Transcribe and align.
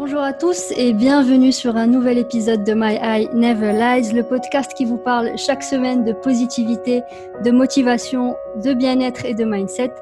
Bonjour 0.00 0.22
à 0.22 0.32
tous 0.32 0.72
et 0.78 0.94
bienvenue 0.94 1.52
sur 1.52 1.76
un 1.76 1.86
nouvel 1.86 2.16
épisode 2.16 2.64
de 2.64 2.72
My 2.72 2.94
Eye 3.02 3.28
Never 3.34 3.74
Lies, 3.74 4.14
le 4.14 4.22
podcast 4.22 4.72
qui 4.72 4.86
vous 4.86 4.96
parle 4.96 5.36
chaque 5.36 5.62
semaine 5.62 6.04
de 6.04 6.14
positivité, 6.14 7.02
de 7.44 7.50
motivation, 7.50 8.34
de 8.64 8.72
bien-être 8.72 9.26
et 9.26 9.34
de 9.34 9.44
mindset. 9.44 9.92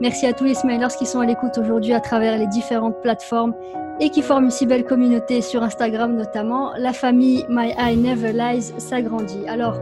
Merci 0.00 0.26
à 0.26 0.32
tous 0.32 0.44
les 0.44 0.54
smilers 0.54 0.96
qui 0.96 1.06
sont 1.06 1.18
à 1.18 1.26
l'écoute 1.26 1.58
aujourd'hui 1.58 1.92
à 1.92 1.98
travers 1.98 2.38
les 2.38 2.46
différentes 2.46 3.02
plateformes 3.02 3.52
et 3.98 4.10
qui 4.10 4.22
forment 4.22 4.44
une 4.44 4.52
si 4.52 4.64
belle 4.64 4.84
communauté 4.84 5.42
sur 5.42 5.64
Instagram 5.64 6.14
notamment. 6.14 6.70
La 6.78 6.92
famille 6.92 7.44
My 7.48 7.74
Eye 7.76 7.96
Never 7.96 8.32
Lies 8.32 8.74
s'agrandit. 8.78 9.48
Alors, 9.48 9.80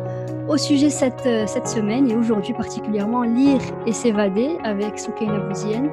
au 0.48 0.56
sujet 0.56 0.90
cette, 0.90 1.26
euh, 1.26 1.46
cette 1.46 1.66
semaine 1.66 2.10
et 2.10 2.14
aujourd'hui 2.14 2.54
particulièrement, 2.54 3.22
lire 3.22 3.60
et 3.86 3.92
s'évader 3.92 4.58
avec 4.62 4.98
Soukaina 4.98 5.38
Bouzienne. 5.40 5.90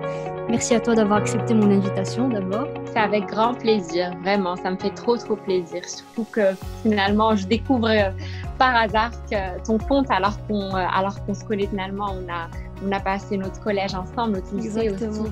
Merci 0.49 0.75
à 0.75 0.79
toi 0.79 0.93
d'avoir 0.93 1.19
accepté 1.19 1.53
mon 1.53 1.71
invitation 1.71 2.29
d'abord. 2.29 2.67
C'est 2.85 2.99
avec 2.99 3.25
grand 3.25 3.53
plaisir, 3.53 4.11
vraiment, 4.21 4.55
ça 4.55 4.71
me 4.71 4.77
fait 4.77 4.91
trop 4.91 5.17
trop 5.17 5.35
plaisir. 5.35 5.83
Surtout 5.87 6.25
que 6.31 6.41
finalement, 6.83 7.35
je 7.35 7.47
découvre 7.47 7.89
euh, 7.89 8.11
par 8.57 8.75
hasard 8.75 9.11
que 9.29 9.63
ton 9.65 9.77
compte 9.77 10.11
alors 10.11 10.37
qu'on 10.47 10.75
euh, 10.75 10.85
alors 10.93 11.23
qu'on 11.25 11.33
se 11.33 11.43
connaît 11.43 11.67
finalement, 11.67 12.07
on 12.11 12.31
a 12.31 12.47
on 12.85 12.91
a 12.91 12.99
passé 12.99 13.37
notre 13.37 13.59
collège 13.61 13.95
ensemble, 13.95 14.33
notre 14.33 14.53
lycée 14.55 14.81
Exactement. 14.81 15.29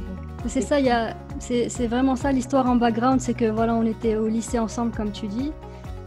C'est 0.48 0.62
ça, 0.62 0.78
c'est 1.40 1.88
vraiment 1.88 2.16
ça 2.16 2.32
l'histoire 2.32 2.68
en 2.68 2.76
background, 2.76 3.22
c'est 3.22 3.36
que 3.36 3.46
voilà, 3.46 3.76
on 3.76 3.86
était 3.86 4.16
au 4.16 4.28
lycée 4.28 4.58
ensemble 4.58 4.92
comme 4.92 5.12
tu 5.12 5.28
dis. 5.28 5.52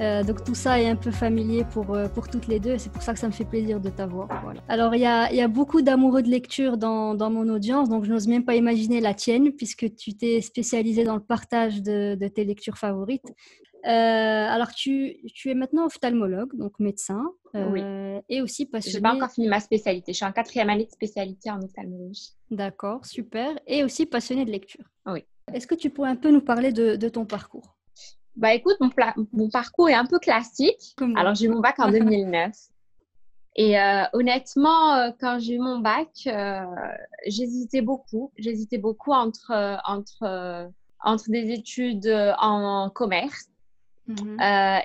Euh, 0.01 0.25
donc 0.25 0.43
tout 0.43 0.57
ça 0.57 0.81
est 0.81 0.89
un 0.89 0.97
peu 0.97 1.13
familier 1.13 1.65
pour, 1.71 1.95
euh, 1.95 2.09
pour 2.09 2.29
toutes 2.29 2.49
les 2.49 2.59
deux 2.59 2.73
et 2.73 2.79
c'est 2.79 2.91
pour 2.91 3.03
ça 3.03 3.13
que 3.13 3.19
ça 3.21 3.29
me 3.29 3.33
fait 3.33 3.45
plaisir 3.45 3.81
de 3.81 3.91
t'avoir. 3.91 4.29
Voilà. 4.43 4.61
Alors 4.69 4.95
il 4.95 5.01
y 5.01 5.07
a, 5.07 5.33
y 5.33 5.41
a, 5.41 5.47
beaucoup 5.47 5.83
d'amoureux 5.83 6.23
de 6.23 6.29
lecture 6.29 6.77
dans, 6.77 7.15
dans, 7.15 7.31
mon 7.31 7.49
audience, 7.49 7.89
donc 7.89 8.05
je 8.05 8.11
n'ose 8.11 8.27
même 8.27 8.45
pas 8.45 8.57
imaginer 8.57 9.01
la 9.01 9.15
tienne 9.15 9.53
puisque 9.53 9.95
tu 9.95 10.17
t'es 10.17 10.41
spécialisée 10.41 11.05
dans 11.05 11.15
le 11.15 11.23
partage 11.23 11.81
de, 11.81 12.17
de 12.17 12.29
tes 12.29 12.45
lectures 12.45 12.77
favorites. 12.77 13.33
Euh, 13.87 13.89
alors 13.89 14.73
tu, 14.73 15.17
tu, 15.35 15.51
es 15.51 15.55
maintenant 15.55 15.85
ophtalmologue, 15.85 16.57
donc 16.57 16.81
médecin, 16.81 17.23
oui. 17.53 17.83
et 18.31 18.41
aussi 18.41 18.67
passionné. 18.67 18.95
Je 18.95 18.99
n'ai 18.99 19.03
pas 19.03 19.15
encore 19.15 19.31
fini 19.31 19.47
ma 19.47 19.61
spécialité, 19.61 20.13
je 20.13 20.17
suis 20.17 20.27
en 20.27 20.33
quatrième 20.33 20.71
année 20.71 20.87
de 20.87 20.91
spécialité 20.91 21.51
en 21.51 21.61
ophtalmologie. 21.61 22.31
D'accord, 22.51 23.05
super, 23.05 23.51
et 23.67 23.85
aussi 23.85 24.07
passionné 24.07 24.45
de 24.45 24.51
lecture. 24.51 24.85
Oui. 25.07 25.23
Est-ce 25.53 25.67
que 25.67 25.75
tu 25.75 25.91
pourrais 25.91 26.09
un 26.09 26.17
peu 26.17 26.31
nous 26.31 26.41
parler 26.41 26.73
de, 26.73 26.97
de 26.97 27.09
ton 27.11 27.27
parcours? 27.27 27.74
Bah 28.37 28.53
écoute, 28.55 28.77
mon, 28.81 28.91
mon, 29.33 29.49
parcours 29.49 29.89
est 29.89 29.95
un 29.95 30.07
peu 30.07 30.19
classique. 30.19 30.97
Alors 31.17 31.35
j'ai 31.35 31.47
eu 31.47 31.49
mon 31.49 31.61
bac 31.61 31.79
en 31.79 31.91
2009. 31.91 32.53
Et 33.57 33.79
euh, 33.79 34.03
honnêtement, 34.13 34.95
euh, 34.95 35.11
quand 35.21 35.39
j'ai 35.39 35.55
eu 35.55 35.59
mon 35.59 35.79
bac, 35.79 36.09
euh, 36.27 36.65
j'hésitais 37.27 37.83
beaucoup. 37.83 38.33
J'hésitais 38.37 38.79
beaucoup 38.79 39.13
entre, 39.13 39.79
entre, 39.85 40.71
entre 41.01 41.31
des 41.31 41.53
études 41.53 42.09
en 42.39 42.91
commerce 42.91 43.49
Mhm. 44.07 44.39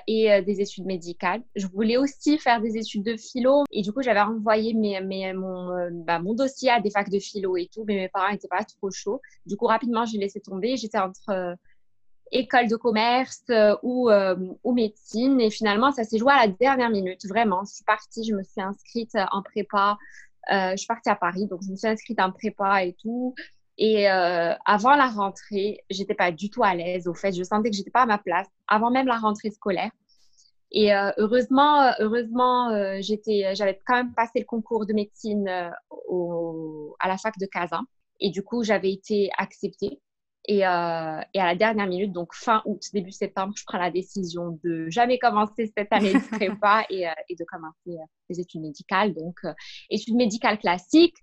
et 0.06 0.40
des 0.40 0.62
études 0.62 0.86
médicales. 0.86 1.42
Je 1.54 1.66
voulais 1.66 1.98
aussi 1.98 2.38
faire 2.38 2.62
des 2.62 2.78
études 2.78 3.02
de 3.02 3.18
philo. 3.18 3.64
Et 3.70 3.82
du 3.82 3.92
coup, 3.92 4.00
j'avais 4.00 4.20
envoyé 4.20 4.72
mes, 4.72 4.98
mes, 5.02 5.34
mon, 5.34 5.90
bah, 6.06 6.20
mon 6.20 6.32
dossier 6.32 6.70
à 6.70 6.80
des 6.80 6.90
facs 6.90 7.10
de 7.10 7.18
philo 7.18 7.54
et 7.58 7.68
tout, 7.70 7.84
mais 7.86 7.96
mes 7.96 8.08
parents 8.08 8.30
n'étaient 8.30 8.48
pas 8.48 8.64
trop 8.64 8.90
chauds. 8.90 9.20
Du 9.44 9.58
coup, 9.58 9.66
rapidement, 9.66 10.06
j'ai 10.06 10.16
laissé 10.16 10.40
tomber. 10.40 10.78
J'étais 10.78 10.96
entre 10.96 11.54
école 12.32 12.68
de 12.68 12.76
commerce 12.76 13.42
euh, 13.50 13.76
ou, 13.82 14.10
euh, 14.10 14.36
ou, 14.64 14.72
médecine. 14.72 15.40
Et 15.40 15.50
finalement, 15.50 15.92
ça 15.92 16.04
s'est 16.04 16.18
joué 16.18 16.32
à 16.32 16.46
la 16.46 16.48
dernière 16.48 16.90
minute, 16.90 17.26
vraiment. 17.26 17.62
Je 17.64 17.74
suis 17.74 17.84
partie, 17.84 18.24
je 18.24 18.34
me 18.34 18.42
suis 18.42 18.60
inscrite 18.60 19.16
en 19.32 19.42
prépa. 19.42 19.98
Euh, 20.52 20.72
je 20.72 20.76
suis 20.76 20.86
partie 20.86 21.10
à 21.10 21.16
Paris, 21.16 21.46
donc 21.46 21.60
je 21.62 21.70
me 21.70 21.76
suis 21.76 21.88
inscrite 21.88 22.20
en 22.20 22.32
prépa 22.32 22.84
et 22.84 22.94
tout. 22.94 23.34
Et 23.82 24.08
avant 24.08 24.94
la 24.94 25.06
rentrée, 25.06 25.82
j'étais 25.88 26.14
pas 26.14 26.30
du 26.32 26.50
tout 26.50 26.62
à 26.62 26.74
l'aise. 26.74 27.08
Au 27.08 27.14
fait, 27.14 27.32
je 27.32 27.42
sentais 27.42 27.70
que 27.70 27.76
j'étais 27.76 27.90
pas 27.90 28.02
à 28.02 28.06
ma 28.06 28.18
place 28.18 28.46
avant 28.68 28.90
même 28.90 29.06
la 29.06 29.16
rentrée 29.16 29.50
scolaire. 29.50 29.90
Et 30.70 30.92
heureusement, 31.16 31.90
heureusement, 31.98 32.68
j'avais 33.00 33.80
quand 33.86 33.94
même 33.94 34.12
passé 34.12 34.40
le 34.40 34.44
concours 34.44 34.84
de 34.84 34.92
médecine 34.92 35.48
à 35.48 37.08
la 37.08 37.16
fac 37.16 37.38
de 37.38 37.46
Kazan. 37.46 37.84
Et 38.20 38.28
du 38.28 38.42
coup, 38.42 38.62
j'avais 38.64 38.92
été 38.92 39.30
acceptée. 39.38 39.98
Et, 40.46 40.66
euh, 40.66 41.20
et, 41.34 41.40
à 41.40 41.46
la 41.46 41.54
dernière 41.54 41.86
minute, 41.86 42.12
donc 42.12 42.34
fin 42.34 42.62
août, 42.64 42.82
début 42.94 43.12
septembre, 43.12 43.52
je 43.56 43.62
prends 43.66 43.78
la 43.78 43.90
décision 43.90 44.58
de 44.64 44.88
jamais 44.88 45.18
commencer 45.18 45.70
cette 45.76 45.92
année 45.92 46.14
de 46.14 46.36
prépa 46.36 46.84
et, 46.90 47.06
euh, 47.06 47.12
et 47.28 47.36
de 47.36 47.44
commencer 47.44 47.90
euh, 47.90 48.06
les 48.30 48.40
études 48.40 48.62
médicales. 48.62 49.14
Donc, 49.14 49.36
euh, 49.44 49.52
études 49.90 50.16
médicales 50.16 50.58
classiques. 50.58 51.16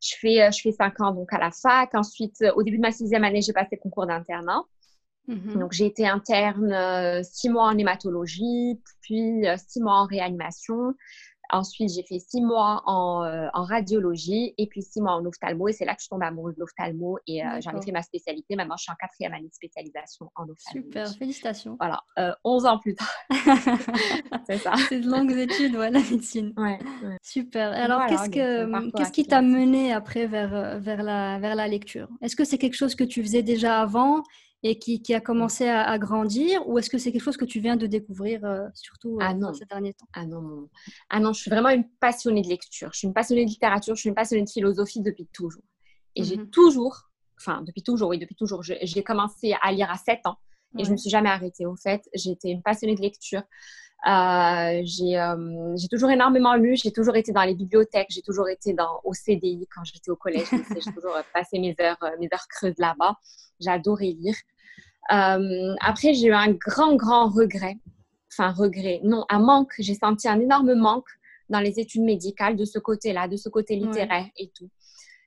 Je 0.00 0.16
fais, 0.18 0.50
je 0.52 0.60
fais 0.60 0.72
cinq 0.72 1.00
ans 1.00 1.12
donc 1.12 1.32
à 1.32 1.38
la 1.38 1.50
fac. 1.52 1.94
Ensuite, 1.94 2.44
au 2.56 2.62
début 2.62 2.76
de 2.76 2.82
ma 2.82 2.90
sixième 2.90 3.24
année, 3.24 3.40
j'ai 3.40 3.52
passé 3.52 3.76
le 3.76 3.80
concours 3.80 4.06
d'internat. 4.06 4.62
Mhm. 5.28 5.36
Mm 5.36 5.38
-hmm. 5.38 5.58
Donc, 5.60 5.72
j'ai 5.72 5.86
été 5.86 6.08
interne 6.08 7.22
six 7.22 7.48
mois 7.48 7.68
en 7.70 7.78
hématologie, 7.78 8.80
puis 9.00 9.44
six 9.68 9.80
mois 9.80 9.98
en 10.02 10.06
réanimation. 10.06 10.94
Ensuite, 11.52 11.90
j'ai 11.94 12.02
fait 12.02 12.18
six 12.18 12.40
mois 12.40 12.82
en, 12.86 13.24
euh, 13.24 13.46
en, 13.52 13.64
radiologie 13.64 14.54
et 14.56 14.66
puis 14.66 14.80
six 14.80 15.02
mois 15.02 15.12
en 15.12 15.24
ophtalmo. 15.26 15.68
Et 15.68 15.72
c'est 15.72 15.84
là 15.84 15.94
que 15.94 16.02
je 16.02 16.08
tombe 16.08 16.22
amoureuse 16.22 16.54
de 16.54 16.60
l'ophtalmo 16.60 17.18
et 17.26 17.44
euh, 17.44 17.60
j'en 17.60 17.76
ai 17.76 17.82
fait 17.82 17.92
ma 17.92 18.02
spécialité. 18.02 18.56
Maintenant, 18.56 18.76
je 18.78 18.84
suis 18.84 18.92
en 18.92 18.96
quatrième 18.98 19.34
année 19.34 19.48
de 19.48 19.54
spécialisation 19.54 20.30
en 20.34 20.48
ophtalmo. 20.48 20.86
Super, 20.86 21.08
félicitations. 21.14 21.76
Voilà, 21.78 22.00
euh, 22.18 22.32
11 22.44 22.64
ans 22.64 22.78
plus 22.78 22.94
tard. 22.94 23.12
c'est 24.46 24.58
ça. 24.58 24.72
C'est 24.88 25.00
de 25.00 25.10
longues 25.10 25.36
études, 25.36 25.76
ouais, 25.76 25.90
la 25.90 26.00
médecine. 26.00 26.54
Ouais, 26.56 26.78
ouais. 27.04 27.16
Super. 27.22 27.72
Alors, 27.72 28.00
voilà, 28.00 28.16
qu'est-ce, 28.16 28.30
que, 28.30 28.96
qu'est-ce 28.96 29.12
qui 29.12 29.26
t'a 29.26 29.42
mené 29.42 29.92
après 29.92 30.26
vers, 30.26 30.80
vers, 30.80 31.02
la, 31.02 31.38
vers 31.38 31.54
la 31.54 31.68
lecture? 31.68 32.08
Est-ce 32.22 32.34
que 32.34 32.44
c'est 32.44 32.58
quelque 32.58 32.76
chose 32.76 32.94
que 32.94 33.04
tu 33.04 33.22
faisais 33.22 33.42
déjà 33.42 33.80
avant? 33.80 34.22
Et 34.62 34.78
qui, 34.78 35.02
qui, 35.02 35.12
a 35.14 35.20
commencé 35.20 35.66
à, 35.66 35.82
à 35.82 35.98
grandir 35.98 36.66
ou 36.68 36.78
est-ce 36.78 36.88
que 36.88 36.98
c'est 36.98 37.10
quelque 37.12 37.22
chose 37.22 37.36
que 37.36 37.44
tu 37.44 37.60
viens 37.60 37.76
de 37.76 37.86
découvrir 37.86 38.44
euh, 38.44 38.68
surtout 38.74 39.14
euh, 39.16 39.22
ah 39.22 39.34
non. 39.34 39.48
dans 39.48 39.54
ces 39.54 39.64
derniers 39.64 39.94
temps? 39.94 40.06
Ah 40.14 40.24
non, 40.24 40.40
non, 40.40 40.68
ah 41.10 41.20
non, 41.20 41.32
je 41.32 41.40
suis 41.40 41.50
vraiment 41.50 41.70
une 41.70 41.88
passionnée 42.00 42.42
de 42.42 42.48
lecture. 42.48 42.90
Je 42.92 42.98
suis 42.98 43.08
une 43.08 43.14
passionnée 43.14 43.44
de 43.44 43.50
littérature, 43.50 43.94
je 43.96 44.00
suis 44.00 44.08
une 44.08 44.14
passionnée 44.14 44.44
de 44.44 44.50
philosophie 44.50 45.00
depuis 45.00 45.26
toujours. 45.32 45.64
Et 46.14 46.22
mm 46.22 46.24
-hmm. 46.24 46.28
j'ai 46.28 46.50
toujours, 46.50 47.10
enfin 47.40 47.62
depuis 47.62 47.82
toujours, 47.82 48.08
oui, 48.10 48.18
depuis 48.18 48.36
toujours, 48.36 48.62
j'ai 48.62 49.02
commencé 49.02 49.54
à 49.62 49.72
lire 49.72 49.90
à 49.90 49.96
7 49.96 50.20
ans 50.26 50.38
et 50.78 50.78
Ouais. 50.78 50.84
je 50.86 50.90
me 50.92 50.96
suis 50.96 51.10
jamais 51.10 51.28
arrêtée. 51.28 51.66
Au 51.66 51.76
fait, 51.76 52.02
j'étais 52.14 52.50
une 52.50 52.62
passionnée 52.62 52.94
de 52.94 53.02
lecture. 53.02 53.42
Euh, 54.08 54.80
j'ai, 54.84 55.12
euh, 55.18 55.76
toujours 55.90 56.10
énormément 56.10 56.54
lu, 56.56 56.76
j'ai 56.76 56.92
toujours 56.98 57.16
été 57.16 57.30
dans 57.32 57.44
les 57.50 57.54
bibliothèques, 57.54 58.10
j'ai 58.10 58.22
toujours 58.22 58.48
été 58.48 58.72
dans, 58.72 59.00
au 59.04 59.12
CDI 59.14 59.68
quand 59.72 59.84
j'étais 59.84 60.10
au 60.10 60.16
collège, 60.16 60.48
j'ai 60.84 60.92
toujours 60.92 61.16
passé 61.32 61.60
mes 61.60 61.76
heures, 61.80 62.02
euh, 62.02 62.10
mes 62.18 62.28
heures 62.32 62.48
creuses 62.48 62.78
là-bas. 62.78 63.14
Adoré 63.66 64.12
lire. 64.12 64.34
Euh, 65.10 65.74
après, 65.80 66.14
j'ai 66.14 66.28
eu 66.28 66.32
un 66.32 66.52
grand, 66.52 66.94
grand 66.94 67.28
regret. 67.28 67.76
Enfin, 68.32 68.52
regret. 68.52 69.00
Non, 69.02 69.24
un 69.28 69.40
manque. 69.40 69.72
J'ai 69.78 69.94
senti 69.94 70.28
un 70.28 70.40
énorme 70.40 70.74
manque 70.74 71.08
dans 71.48 71.60
les 71.60 71.80
études 71.80 72.02
médicales 72.02 72.56
de 72.56 72.64
ce 72.64 72.78
côté-là, 72.78 73.28
de 73.28 73.36
ce 73.36 73.48
côté 73.48 73.76
littéraire 73.76 74.24
ouais. 74.24 74.32
et 74.36 74.52
tout. 74.56 74.70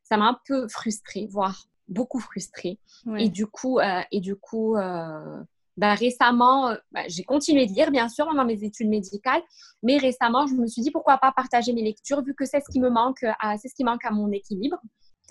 Ça 0.04 0.18
m'a 0.18 0.30
un 0.30 0.38
peu 0.48 0.68
frustrée, 0.68 1.28
voire 1.30 1.68
beaucoup 1.88 2.20
frustrée. 2.20 2.80
Ouais. 3.06 3.26
Et 3.26 3.30
du 3.30 3.46
coup, 3.46 3.80
euh, 3.80 4.02
et 4.12 4.20
du 4.22 4.36
coup 4.36 4.76
euh, 4.76 5.44
bah, 5.78 5.94
récemment, 5.94 6.76
bah, 6.92 7.02
j'ai 7.08 7.24
continué 7.24 7.68
de 7.68 7.74
lire, 7.74 7.92
bien 7.92 8.10
sûr, 8.10 8.26
dans 8.34 8.46
mes 8.46 8.64
études 8.64 8.90
médicales, 8.90 9.42
mais 9.84 9.98
récemment, 9.98 10.48
je 10.48 10.56
me 10.56 10.66
suis 10.68 10.82
dit 10.82 10.90
pourquoi 10.90 11.18
pas 11.18 11.32
partager 11.32 11.74
mes 11.74 11.84
lectures, 11.84 12.24
vu 12.24 12.34
que 12.34 12.46
c'est 12.46 12.62
ce 12.62 12.72
qui 12.72 12.80
me 12.80 12.90
manque, 12.90 13.24
c'est 13.62 13.68
ce 13.68 13.76
qui 13.76 13.84
manque 13.84 14.04
à 14.06 14.12
mon 14.12 14.32
équilibre. 14.32 14.80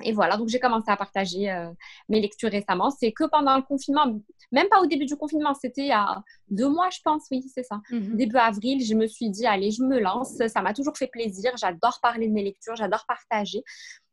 Et 0.03 0.13
voilà, 0.13 0.37
donc 0.37 0.49
j'ai 0.49 0.59
commencé 0.59 0.91
à 0.91 0.97
partager 0.97 1.51
euh, 1.51 1.71
mes 2.09 2.21
lectures 2.21 2.51
récemment. 2.51 2.91
C'est 2.91 3.13
que 3.13 3.25
pendant 3.25 3.57
le 3.57 3.63
confinement, 3.63 4.19
même 4.51 4.69
pas 4.69 4.81
au 4.81 4.87
début 4.87 5.07
du 5.07 5.17
confinement, 5.17 5.55
c'était 5.55 5.83
il 5.83 5.89
y 5.89 5.93
a 5.93 6.23
deux 6.51 6.69
mois, 6.69 6.91
je 6.91 6.99
pense, 7.05 7.27
oui, 7.31 7.45
c'est 7.55 7.63
ça. 7.63 7.81
Mhm. 7.91 8.17
Début 8.17 8.37
avril, 8.37 8.85
je 8.85 8.95
me 8.95 9.07
suis 9.07 9.31
dit, 9.31 9.47
allez, 9.47 9.71
je 9.71 9.83
me 9.83 10.01
lance. 10.01 10.37
Ça 10.49 10.63
m'a 10.63 10.75
toujours 10.75 10.97
fait 10.97 11.07
plaisir. 11.07 11.53
J'adore 11.57 12.01
parler 12.03 12.27
de 12.27 12.33
mes 12.33 12.43
lectures, 12.43 12.75
j'adore 12.75 13.05
partager. 13.07 13.63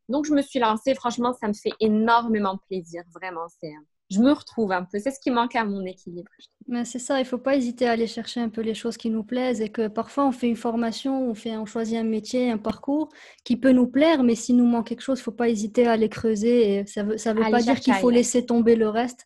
Donc, 0.08 0.26
je 0.26 0.34
me 0.34 0.42
suis 0.42 0.60
lancée. 0.60 0.94
Franchement, 0.94 1.34
ça 1.34 1.48
me 1.48 1.54
fait 1.54 1.74
énormément 1.80 2.60
plaisir. 2.68 3.04
Vraiment, 3.14 3.48
c'est 3.60 3.74
je 4.12 4.20
me 4.20 4.32
retrouve 4.34 4.74
un 4.74 4.84
peu. 4.84 5.00
C'est 5.00 5.12
ce 5.12 5.20
qui 5.20 5.32
manque 5.32 5.56
à 5.56 5.64
mon 5.64 5.86
équilibre. 5.86 6.30
Mais 6.68 6.84
c'est 6.84 7.00
ça, 7.00 7.18
il 7.18 7.24
ne 7.24 7.28
faut 7.28 7.38
pas 7.38 7.56
hésiter 7.56 7.88
à 7.88 7.92
aller 7.92 8.08
chercher 8.08 8.42
un 8.42 8.50
peu 8.50 8.62
les 8.62 8.74
choses 8.74 8.98
qui 8.98 9.10
nous 9.10 9.24
plaisent 9.24 9.62
et 9.62 9.70
que 9.70 9.88
parfois 9.88 10.28
on 10.28 10.34
fait 10.34 10.50
une 10.50 10.58
formation, 10.58 11.30
on, 11.30 11.34
fait, 11.34 11.56
on 11.56 11.66
choisit 11.66 11.98
un 11.98 12.04
métier, 12.04 12.52
un 12.52 12.58
parcours 12.58 13.10
qui 13.46 13.56
peut 13.56 13.72
nous 13.72 13.88
plaire, 13.88 14.24
mais 14.24 14.36
s'il 14.36 14.58
nous 14.58 14.66
manque 14.66 14.88
quelque 14.88 15.02
chose, 15.02 15.20
il 15.20 15.22
ne 15.22 15.26
faut 15.26 15.32
pas 15.32 15.48
hésiter 15.48 15.88
à 15.88 15.94
aller 15.94 16.10
creuser. 16.10 16.76
Et 16.76 16.86
ça 16.86 17.04
ne 17.04 17.12
veut, 17.12 17.18
ça 17.18 17.34
veut 17.34 17.50
pas 17.50 17.62
dire 17.62 17.80
qu'il 17.80 17.94
faut 17.94 18.10
laisser 18.10 18.46
tomber 18.46 18.76
le 18.76 18.90
reste. 18.90 19.26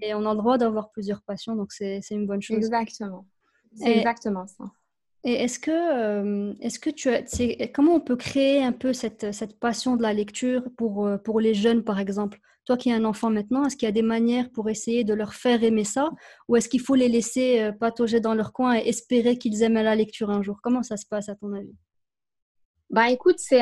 Et 0.00 0.14
on 0.14 0.24
a 0.24 0.32
le 0.32 0.38
droit 0.38 0.56
d'avoir 0.56 0.90
plusieurs 0.90 1.20
passions, 1.22 1.54
donc 1.56 1.72
c'est 1.72 2.00
une 2.10 2.26
bonne 2.26 2.40
chose. 2.40 2.56
Exactement. 2.56 3.26
C'est 3.74 3.98
exactement 3.98 4.46
ça. 4.46 4.64
Et 5.24 5.32
est-ce 5.32 5.58
que, 5.58 5.70
euh, 5.70 6.54
est-ce 6.60 6.78
que 6.78 6.90
tu 6.90 7.08
as, 7.08 7.22
comment 7.74 7.94
on 7.94 8.00
peut 8.00 8.16
créer 8.16 8.62
un 8.62 8.72
peu 8.72 8.92
cette, 8.92 9.32
cette 9.32 9.58
passion 9.58 9.96
de 9.96 10.02
la 10.02 10.12
lecture 10.12 10.62
pour, 10.76 11.08
pour 11.24 11.40
les 11.40 11.54
jeunes, 11.54 11.82
par 11.82 11.98
exemple? 11.98 12.40
Toi 12.64 12.76
qui 12.76 12.90
as 12.90 12.96
un 12.96 13.04
enfant 13.04 13.30
maintenant, 13.30 13.64
est-ce 13.66 13.76
qu'il 13.76 13.86
y 13.86 13.88
a 13.88 13.92
des 13.92 14.02
manières 14.02 14.50
pour 14.50 14.70
essayer 14.70 15.04
de 15.04 15.14
leur 15.14 15.34
faire 15.34 15.62
aimer 15.62 15.84
ça? 15.84 16.10
Ou 16.48 16.56
est-ce 16.56 16.68
qu'il 16.68 16.80
faut 16.80 16.94
les 16.94 17.08
laisser 17.08 17.70
patauger 17.78 18.20
dans 18.20 18.34
leur 18.34 18.52
coin 18.52 18.76
et 18.76 18.88
espérer 18.88 19.36
qu'ils 19.38 19.62
aiment 19.62 19.74
la 19.74 19.94
lecture 19.94 20.30
un 20.30 20.42
jour? 20.42 20.60
Comment 20.62 20.82
ça 20.82 20.96
se 20.96 21.06
passe 21.06 21.28
à 21.28 21.34
ton 21.34 21.52
avis? 21.52 21.74
Bah 22.94 23.10
écoute, 23.10 23.36
c'est 23.38 23.60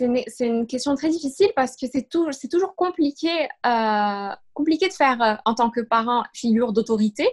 une, 0.00 0.22
une, 0.40 0.66
question 0.66 0.94
très 0.94 1.10
difficile 1.10 1.50
parce 1.56 1.76
que 1.76 1.86
c'est 1.92 2.08
toujours 2.08 2.74
compliqué 2.76 3.48
euh, 3.66 4.30
compliqué 4.56 4.88
de 4.88 4.92
faire, 4.92 5.22
euh, 5.22 5.34
en 5.44 5.54
tant 5.54 5.70
que 5.70 5.80
parent, 5.80 6.24
figure 6.32 6.72
d'autorité, 6.72 7.28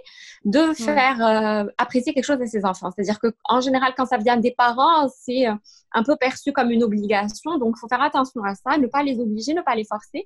de 0.45 0.73
faire 0.73 1.25
euh, 1.25 1.71
apprécier 1.77 2.13
quelque 2.13 2.25
chose 2.25 2.41
à 2.41 2.45
ses 2.45 2.65
enfants. 2.65 2.91
C'est-à-dire 2.91 3.19
qu'en 3.19 3.61
général, 3.61 3.93
quand 3.97 4.05
ça 4.05 4.17
vient 4.17 4.37
des 4.37 4.51
parents, 4.51 5.07
c'est 5.07 5.47
euh, 5.47 5.55
un 5.93 6.03
peu 6.03 6.15
perçu 6.17 6.51
comme 6.51 6.69
une 6.69 6.83
obligation. 6.83 7.57
Donc, 7.57 7.75
il 7.77 7.79
faut 7.79 7.87
faire 7.87 8.01
attention 8.01 8.43
à 8.43 8.53
ça, 8.53 8.77
ne 8.77 8.87
pas 8.87 9.01
les 9.01 9.19
obliger, 9.19 9.53
ne 9.53 9.61
pas 9.61 9.75
les 9.75 9.85
forcer. 9.85 10.25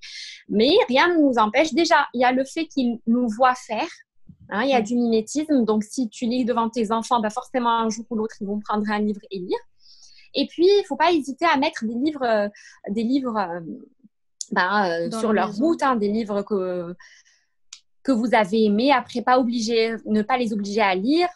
Mais 0.49 0.71
rien 0.89 1.07
ne 1.09 1.21
nous 1.21 1.37
empêche. 1.37 1.73
Déjà, 1.73 2.07
il 2.13 2.21
y 2.21 2.25
a 2.25 2.31
le 2.31 2.43
fait 2.43 2.65
qu'ils 2.65 2.99
nous 3.05 3.29
voient 3.29 3.55
faire. 3.55 3.87
Hein, 4.49 4.63
il 4.63 4.69
y 4.69 4.73
a 4.73 4.81
du 4.81 4.95
mimétisme. 4.95 5.65
Donc, 5.65 5.83
si 5.83 6.09
tu 6.09 6.25
lis 6.25 6.45
devant 6.45 6.69
tes 6.69 6.91
enfants, 6.91 7.21
ben 7.21 7.29
forcément, 7.29 7.79
un 7.81 7.89
jour 7.89 8.05
ou 8.09 8.15
l'autre, 8.15 8.35
ils 8.41 8.47
vont 8.47 8.59
prendre 8.59 8.89
un 8.89 8.99
livre 8.99 9.21
et 9.29 9.39
lire. 9.39 9.59
Et 10.39 10.47
puis, 10.47 10.65
il 10.65 10.81
ne 10.81 10.85
faut 10.85 10.95
pas 10.95 11.11
hésiter 11.11 11.45
à 11.45 11.57
mettre 11.57 11.83
des 11.83 11.95
livres, 11.95 12.49
des 12.89 13.03
livres 13.03 13.61
ben, 14.51 15.09
sur 15.19 15.33
leur 15.33 15.53
route, 15.55 15.81
hein, 15.81 15.95
des 15.95 16.09
livres 16.09 16.43
que, 16.43 16.95
que 18.03 18.11
vous 18.11 18.29
avez 18.33 18.65
aimés. 18.65 18.91
Après, 18.91 19.21
pas 19.23 19.39
ne 19.39 20.21
pas 20.21 20.37
les 20.37 20.53
obliger 20.53 20.81
à 20.81 20.93
lire. 20.93 21.27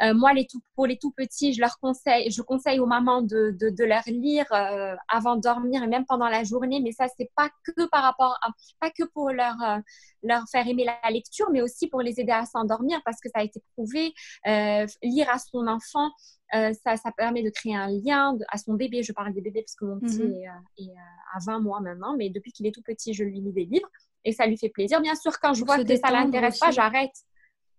Euh, 0.00 0.14
moi, 0.14 0.32
les 0.32 0.46
tout, 0.46 0.60
pour 0.74 0.86
les 0.86 0.96
tout 0.96 1.10
petits, 1.10 1.52
je 1.52 1.60
leur 1.60 1.78
conseille, 1.78 2.30
je 2.30 2.42
conseille 2.42 2.80
aux 2.80 2.86
mamans 2.86 3.22
de, 3.22 3.54
de, 3.58 3.68
de 3.68 3.84
leur 3.84 4.02
lire 4.06 4.46
euh, 4.52 4.96
avant 5.08 5.36
de 5.36 5.42
dormir 5.42 5.82
et 5.82 5.86
même 5.86 6.04
pendant 6.06 6.28
la 6.28 6.44
journée. 6.44 6.80
Mais 6.80 6.92
ça, 6.92 7.06
c'est 7.16 7.30
pas 7.36 7.50
que 7.64 7.86
par 7.88 8.02
rapport 8.02 8.38
à, 8.42 8.48
pas 8.80 8.90
que 8.90 9.04
pour 9.04 9.30
leur, 9.30 9.54
euh, 9.62 9.78
leur 10.22 10.44
faire 10.50 10.66
aimer 10.66 10.84
la 10.84 11.10
lecture, 11.10 11.48
mais 11.52 11.60
aussi 11.60 11.88
pour 11.88 12.00
les 12.00 12.20
aider 12.20 12.32
à 12.32 12.46
s'endormir 12.46 13.00
parce 13.04 13.20
que 13.20 13.28
ça 13.28 13.40
a 13.40 13.44
été 13.44 13.62
prouvé. 13.74 14.14
lire 15.02 15.28
à 15.30 15.38
son 15.38 15.66
enfant, 15.66 16.10
ça, 16.52 16.96
ça, 16.96 17.12
permet 17.16 17.42
de 17.42 17.50
créer 17.50 17.76
un 17.76 17.88
lien 17.88 18.36
à 18.48 18.58
son 18.58 18.74
bébé. 18.74 19.02
Je 19.02 19.12
parle 19.12 19.32
des 19.32 19.40
bébés 19.40 19.62
parce 19.62 19.74
que 19.74 19.84
mon 19.84 19.98
petit 20.00 20.22
mhm. 20.22 20.34
est, 20.78 20.84
est, 20.84 20.94
à 21.34 21.38
20 21.46 21.60
mois 21.60 21.80
maintenant, 21.80 22.16
mais 22.16 22.30
depuis 22.30 22.52
qu'il 22.52 22.66
est 22.66 22.72
tout 22.72 22.82
petit, 22.82 23.14
je 23.14 23.24
lui 23.24 23.40
lis 23.40 23.52
des 23.52 23.64
livres 23.64 23.88
et 24.24 24.32
ça 24.32 24.46
lui 24.46 24.56
fait 24.56 24.68
plaisir. 24.68 25.00
Bien 25.00 25.14
sûr, 25.14 25.38
quand 25.40 25.54
je 25.54 25.64
vois 25.64 25.82
que 25.82 25.96
ça 25.96 26.10
l'intéresse 26.10 26.58
pas, 26.58 26.70
j'arrête. 26.70 27.12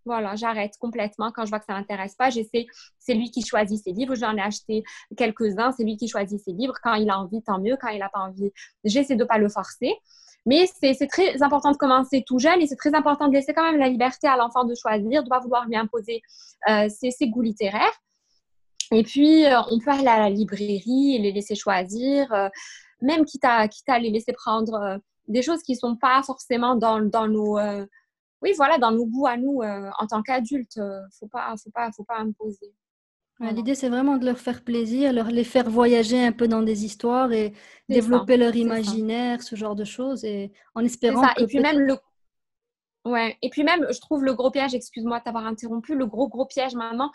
Voilà, 0.06 0.36
j'arrête 0.36 0.74
complètement 0.80 1.32
quand 1.32 1.46
je 1.46 1.50
vois 1.50 1.60
que 1.60 1.66
ça 1.66 1.74
l'intéresse 1.74 2.16
pas. 2.16 2.30
J'essaie, 2.30 2.66
c'est 3.00 3.14
lui 3.14 3.32
qui 3.32 3.46
choisit 3.46 3.82
ses 3.82 3.92
livres. 3.92 4.16
J'en 4.16 4.36
ai 4.36 4.42
acheté 4.42 4.84
quelques-uns. 5.16 5.72
C'est 5.72 5.84
lui 5.84 5.96
qui 5.96 6.08
choisit 6.08 6.40
ses 6.44 6.52
livres. 6.52 6.76
Quand 6.84 6.96
il 6.96 7.10
a 7.10 7.20
envie, 7.20 7.42
tant 7.42 7.60
mieux. 7.60 7.78
Quand 7.80 7.88
il 7.90 8.00
n'a 8.00 8.10
pas 8.10 8.20
envie, 8.20 8.52
j'essaie 8.84 9.16
de 9.16 9.24
pas 9.24 9.38
le 9.38 9.48
forcer. 9.48 9.94
Mais 10.46 10.66
c'est 10.82 11.08
très 11.08 11.42
important 11.42 11.72
de 11.72 11.78
commencer 11.78 12.24
tout 12.28 12.38
jeune 12.38 12.62
et 12.62 12.68
c'est 12.68 12.76
très 12.76 12.94
important 12.94 13.30
de 13.30 13.34
laisser 13.34 13.54
quand 13.54 13.64
même 13.64 13.80
la 13.80 13.88
liberté 13.88 14.28
à 14.28 14.36
l'enfant 14.36 14.66
de 14.66 14.76
choisir, 14.76 15.22
de 15.22 15.28
ne 15.28 15.30
pas 15.30 15.40
vouloir 15.40 15.66
lui 15.66 15.78
imposer 15.78 16.22
euh, 16.70 16.90
ses, 16.90 17.30
goûts 17.30 17.42
littéraires. 17.42 17.94
Et 18.92 19.04
puis, 19.04 19.46
euh, 19.46 19.62
on 19.72 19.80
peut 19.80 19.92
aller 19.92 20.08
à 20.08 20.20
la 20.20 20.30
librairie 20.30 21.16
et 21.16 21.20
les 21.20 21.32
laisser 21.32 21.56
choisir, 21.56 22.32
euh, 22.34 22.50
même 23.02 23.24
quitte 23.24 23.46
à, 23.46 23.68
les 24.00 24.10
laisser 24.10 24.34
prendre 24.34 25.00
des 25.30 25.42
choses 25.42 25.64
qui 25.64 25.74
ne 25.74 25.78
sont 25.78 25.96
pas 25.96 26.22
forcément 26.24 26.76
dans 26.76 27.00
nos 27.30 27.58
oui, 28.44 28.52
voilà, 28.58 28.78
dans 28.78 28.92
nos 28.92 29.06
goûts 29.06 29.26
à 29.26 29.38
nous 29.38 29.62
euh, 29.62 29.90
en 29.98 30.06
tant 30.06 30.22
qu'adultes. 30.22 30.78
Euh, 30.78 31.00
faut 31.18 31.28
pas, 31.28 31.56
faut 31.62 31.72
pas, 31.72 31.90
faut 31.96 32.04
pas 32.04 32.18
imposer. 32.18 32.74
L'idée, 33.40 33.76
c'est 33.76 33.90
vraiment 33.90 34.18
de 34.18 34.26
leur 34.26 34.38
faire 34.38 34.64
plaisir, 34.64 35.12
leur 35.12 35.28
les 35.28 35.44
faire 35.44 35.70
voyager 35.70 36.24
un 36.24 36.32
peu 36.32 36.48
dans 36.48 36.62
des 36.62 36.86
histoires 36.86 37.34
et 37.34 37.54
développer 37.90 38.38
leur 38.38 38.56
imaginaire, 38.56 39.42
ce 39.42 39.56
genre 39.56 39.76
de 39.76 39.84
choses, 39.84 40.24
et 40.24 40.54
en 40.76 40.84
espérant. 40.84 41.24
Ça. 41.24 41.34
et 41.38 41.48
puis 41.48 41.60
même 41.60 41.80
le. 41.80 41.98
Ouais. 43.06 43.38
Et 43.42 43.50
puis 43.50 43.64
même, 43.64 43.86
je 43.92 44.00
trouve 44.00 44.24
le 44.24 44.34
gros 44.34 44.52
piège, 44.52 44.74
excuse-moi 44.76 45.20
de 45.20 45.24
t'avoir 45.26 45.46
interrompu, 45.46 45.96
le 45.96 46.06
gros 46.06 46.30
gros 46.30 46.46
piège 46.46 46.76
maintenant, 46.76 47.12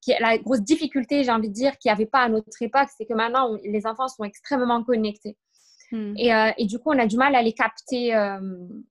qui 0.00 0.10
est 0.12 0.20
la 0.20 0.38
grosse 0.38 0.62
difficulté, 0.62 1.22
j'ai 1.22 1.30
envie 1.30 1.48
de 1.48 1.54
dire, 1.54 1.76
qu'il 1.78 1.90
n'y 1.90 1.92
avait 1.92 2.06
pas 2.06 2.20
à 2.20 2.28
notre 2.28 2.60
époque, 2.60 2.88
c'est 2.96 3.04
que 3.04 3.14
maintenant, 3.14 3.56
les 3.62 3.86
enfants 3.86 4.08
sont 4.08 4.24
extrêmement 4.24 4.82
connectés. 4.82 5.36
Hmm. 5.90 6.14
Et, 6.16 6.34
euh, 6.34 6.50
et, 6.58 6.66
du 6.66 6.78
coup, 6.78 6.90
on 6.90 6.98
a 6.98 7.06
du 7.06 7.16
mal 7.16 7.34
à 7.34 7.42
les 7.42 7.52
capter. 7.52 8.14
Euh, 8.14 8.38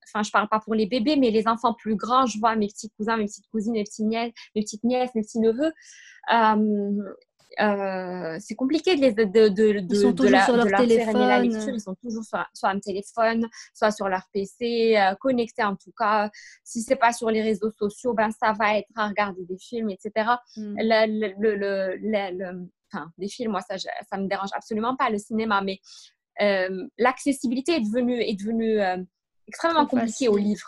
enfin, 0.07 0.23
je 0.23 0.31
parle 0.31 0.47
pas 0.49 0.59
pour 0.59 0.73
les 0.73 0.87
bébés, 0.87 1.15
mais 1.15 1.31
les 1.31 1.47
enfants 1.47 1.73
plus 1.73 1.95
grands, 1.95 2.25
je 2.25 2.39
vois 2.39 2.55
mes 2.55 2.67
petits 2.67 2.89
cousins, 2.91 3.17
mes 3.17 3.25
petites 3.25 3.47
cousines, 3.49 3.73
mes, 3.73 3.83
petites 3.83 4.05
nièces, 4.05 4.31
mes 4.55 4.61
petites 4.61 4.83
nièces, 4.83 5.13
mes 5.15 5.21
petits 5.21 5.39
neveux. 5.39 5.71
Euh, 7.59 8.37
c'est 8.39 8.55
compliqué 8.55 8.95
de 8.97 9.01
les 9.01 9.13
de, 9.13 9.23
de, 9.23 9.47
de, 9.49 9.85
Ils 9.89 10.01
sont 10.01 10.13
toujours 10.13 10.31
la, 10.31 10.45
sur 10.45 10.55
leur 10.55 10.67
téléphone. 10.67 11.27
La 11.27 11.39
lecture. 11.39 11.73
Ils 11.73 11.81
sont 11.81 11.95
toujours 11.95 12.23
soit, 12.23 12.47
soit 12.53 12.69
un 12.69 12.79
téléphone, 12.79 13.47
soit 13.73 13.91
sur 13.91 14.09
leur 14.09 14.23
PC, 14.33 14.95
connectés 15.19 15.63
en 15.63 15.75
tout 15.75 15.93
cas. 15.97 16.29
Si 16.63 16.81
c'est 16.81 16.97
pas 16.97 17.13
sur 17.13 17.31
les 17.31 17.41
réseaux 17.41 17.71
sociaux, 17.71 18.13
ben 18.13 18.29
ça 18.31 18.53
va 18.53 18.77
être 18.77 18.89
à 18.95 19.07
regarder 19.07 19.43
des 19.45 19.57
films, 19.57 19.89
etc. 19.89 20.11
Hmm. 20.55 20.75
Le, 20.77 21.55
le, 21.55 21.95
le, 21.95 22.69
enfin, 22.91 23.11
des 23.17 23.27
films, 23.27 23.51
moi 23.51 23.61
ça, 23.61 23.77
ça 23.77 24.17
me 24.17 24.27
dérange 24.27 24.49
absolument 24.53 24.95
pas 24.95 25.09
le 25.09 25.17
cinéma, 25.17 25.61
mais 25.61 25.79
l'accessibilité 26.97 27.73
est 27.73 27.81
devenue, 27.81 28.21
est 28.21 28.39
devenue 28.39 28.79
euh, 28.79 28.97
extrêmement 29.47 29.85
compliquée 29.85 30.27
au 30.27 30.37
livre. 30.37 30.67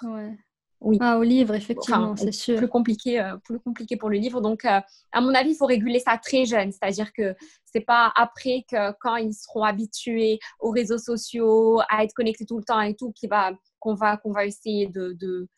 Oui. 0.81 0.97
Ah, 1.01 1.17
au 1.17 1.23
livre, 1.23 1.55
effectivement, 1.55 2.15
c'est 2.15 2.31
sûr. 2.31 2.57
Plus 2.57 2.69
compliqué, 2.69 3.19
euh, 3.19 3.35
plus 3.43 3.59
compliqué 3.59 3.97
pour 3.97 4.09
le 4.09 4.17
livre. 4.17 4.39
Donc, 4.39 4.63
à 4.63 4.83
mon 5.15 5.33
avis, 5.35 5.51
il 5.51 5.55
faut 5.55 5.65
réguler 5.65 5.99
ça 5.99 6.17
très 6.17 6.45
jeune. 6.45 6.71
C'est-à-dire 6.71 7.11
que 7.11 7.35
c'est 7.65 7.81
pas 7.81 8.13
après 8.15 8.63
que 8.71 8.93
quand 9.01 9.17
ils 9.17 9.33
seront 9.33 9.63
habitués 9.63 10.39
aux 10.61 10.71
réseaux 10.71 10.97
sociaux, 10.97 11.81
à 11.89 12.05
être 12.05 12.13
connectés 12.13 12.45
tout 12.45 12.57
le 12.57 12.63
temps 12.63 12.79
et 12.79 12.95
tout, 12.95 13.13
qu'on 13.19 13.27
va, 13.27 13.51
qu'on 13.79 13.93
va, 13.93 14.17
qu'on 14.17 14.31
va 14.31 14.45
essayer 14.45 14.87
de, 14.87 15.11
de, 15.19 15.49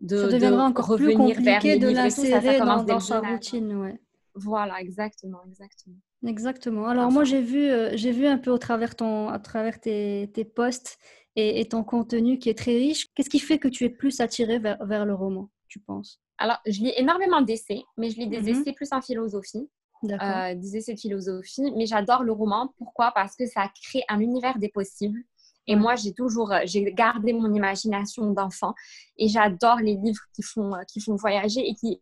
de, 0.00 0.16
ça 0.18 0.28
deviendra 0.28 0.64
encore 0.64 0.88
revenir 0.88 1.16
plus 1.16 1.36
compliqué 1.36 1.78
de 1.78 1.88
l'insérer 1.88 2.58
dans, 2.58 2.82
dans 2.82 3.00
sa 3.00 3.20
routine. 3.20 3.74
Ouais. 3.76 3.98
Voilà, 4.34 4.80
exactement, 4.80 5.40
exactement. 5.46 5.96
Exactement. 6.26 6.86
Alors 6.86 7.10
moi, 7.10 7.24
j'ai 7.24 7.40
vu, 7.40 7.68
euh, 7.68 7.90
j'ai 7.94 8.12
vu 8.12 8.26
un 8.26 8.38
peu 8.38 8.50
au 8.50 8.58
travers, 8.58 8.94
ton, 8.94 9.28
à 9.28 9.38
travers 9.38 9.80
tes, 9.80 10.30
tes 10.34 10.44
posts 10.44 10.98
et, 11.36 11.66
ton 11.68 11.82
contenu 11.82 12.38
qui 12.38 12.50
est 12.50 12.58
très 12.58 12.76
riche. 12.76 13.06
Qu'est-ce 13.14 13.30
qui 13.30 13.38
fait 13.38 13.58
que 13.58 13.68
tu 13.68 13.84
es 13.84 13.90
plus 13.90 14.20
attirée 14.20 14.58
vers, 14.58 14.84
vers 14.84 15.06
le 15.06 15.14
roman, 15.14 15.50
tu 15.68 15.80
penses? 15.80 16.20
Alors, 16.38 16.58
je 16.66 16.80
lis 16.80 16.92
énormément 16.96 17.42
d'essais, 17.42 17.82
mais 17.96 18.10
je 18.10 18.18
lis 18.18 18.28
des 18.28 18.42
mm-hmm. 18.42 18.60
essais 18.60 18.72
plus 18.72 18.88
en 18.92 19.00
philosophie. 19.00 19.68
Euh, 20.04 20.54
des 20.54 20.78
essais 20.78 20.94
de 20.94 20.98
philosophie, 20.98 21.72
mais 21.76 21.84
j'adore 21.84 22.22
le 22.22 22.32
roman. 22.32 22.72
Pourquoi? 22.78 23.12
Parce 23.14 23.36
que 23.36 23.46
ça 23.46 23.70
crée 23.82 24.02
un 24.08 24.20
univers 24.20 24.58
des 24.58 24.70
possibles. 24.70 25.22
Et 25.66 25.76
moi, 25.76 25.94
j'ai 25.94 26.14
toujours, 26.14 26.52
euh, 26.52 26.60
j'ai 26.64 26.90
gardé 26.92 27.34
mon 27.34 27.52
imagination 27.52 28.30
d'enfant 28.30 28.74
et 29.18 29.28
j'adore 29.28 29.76
les 29.76 29.96
livres 29.96 30.22
qui 30.34 30.42
font, 30.42 30.72
qui 30.90 31.00
font 31.00 31.16
voyager 31.16 31.60
et 31.68 31.74
qui 31.74 32.00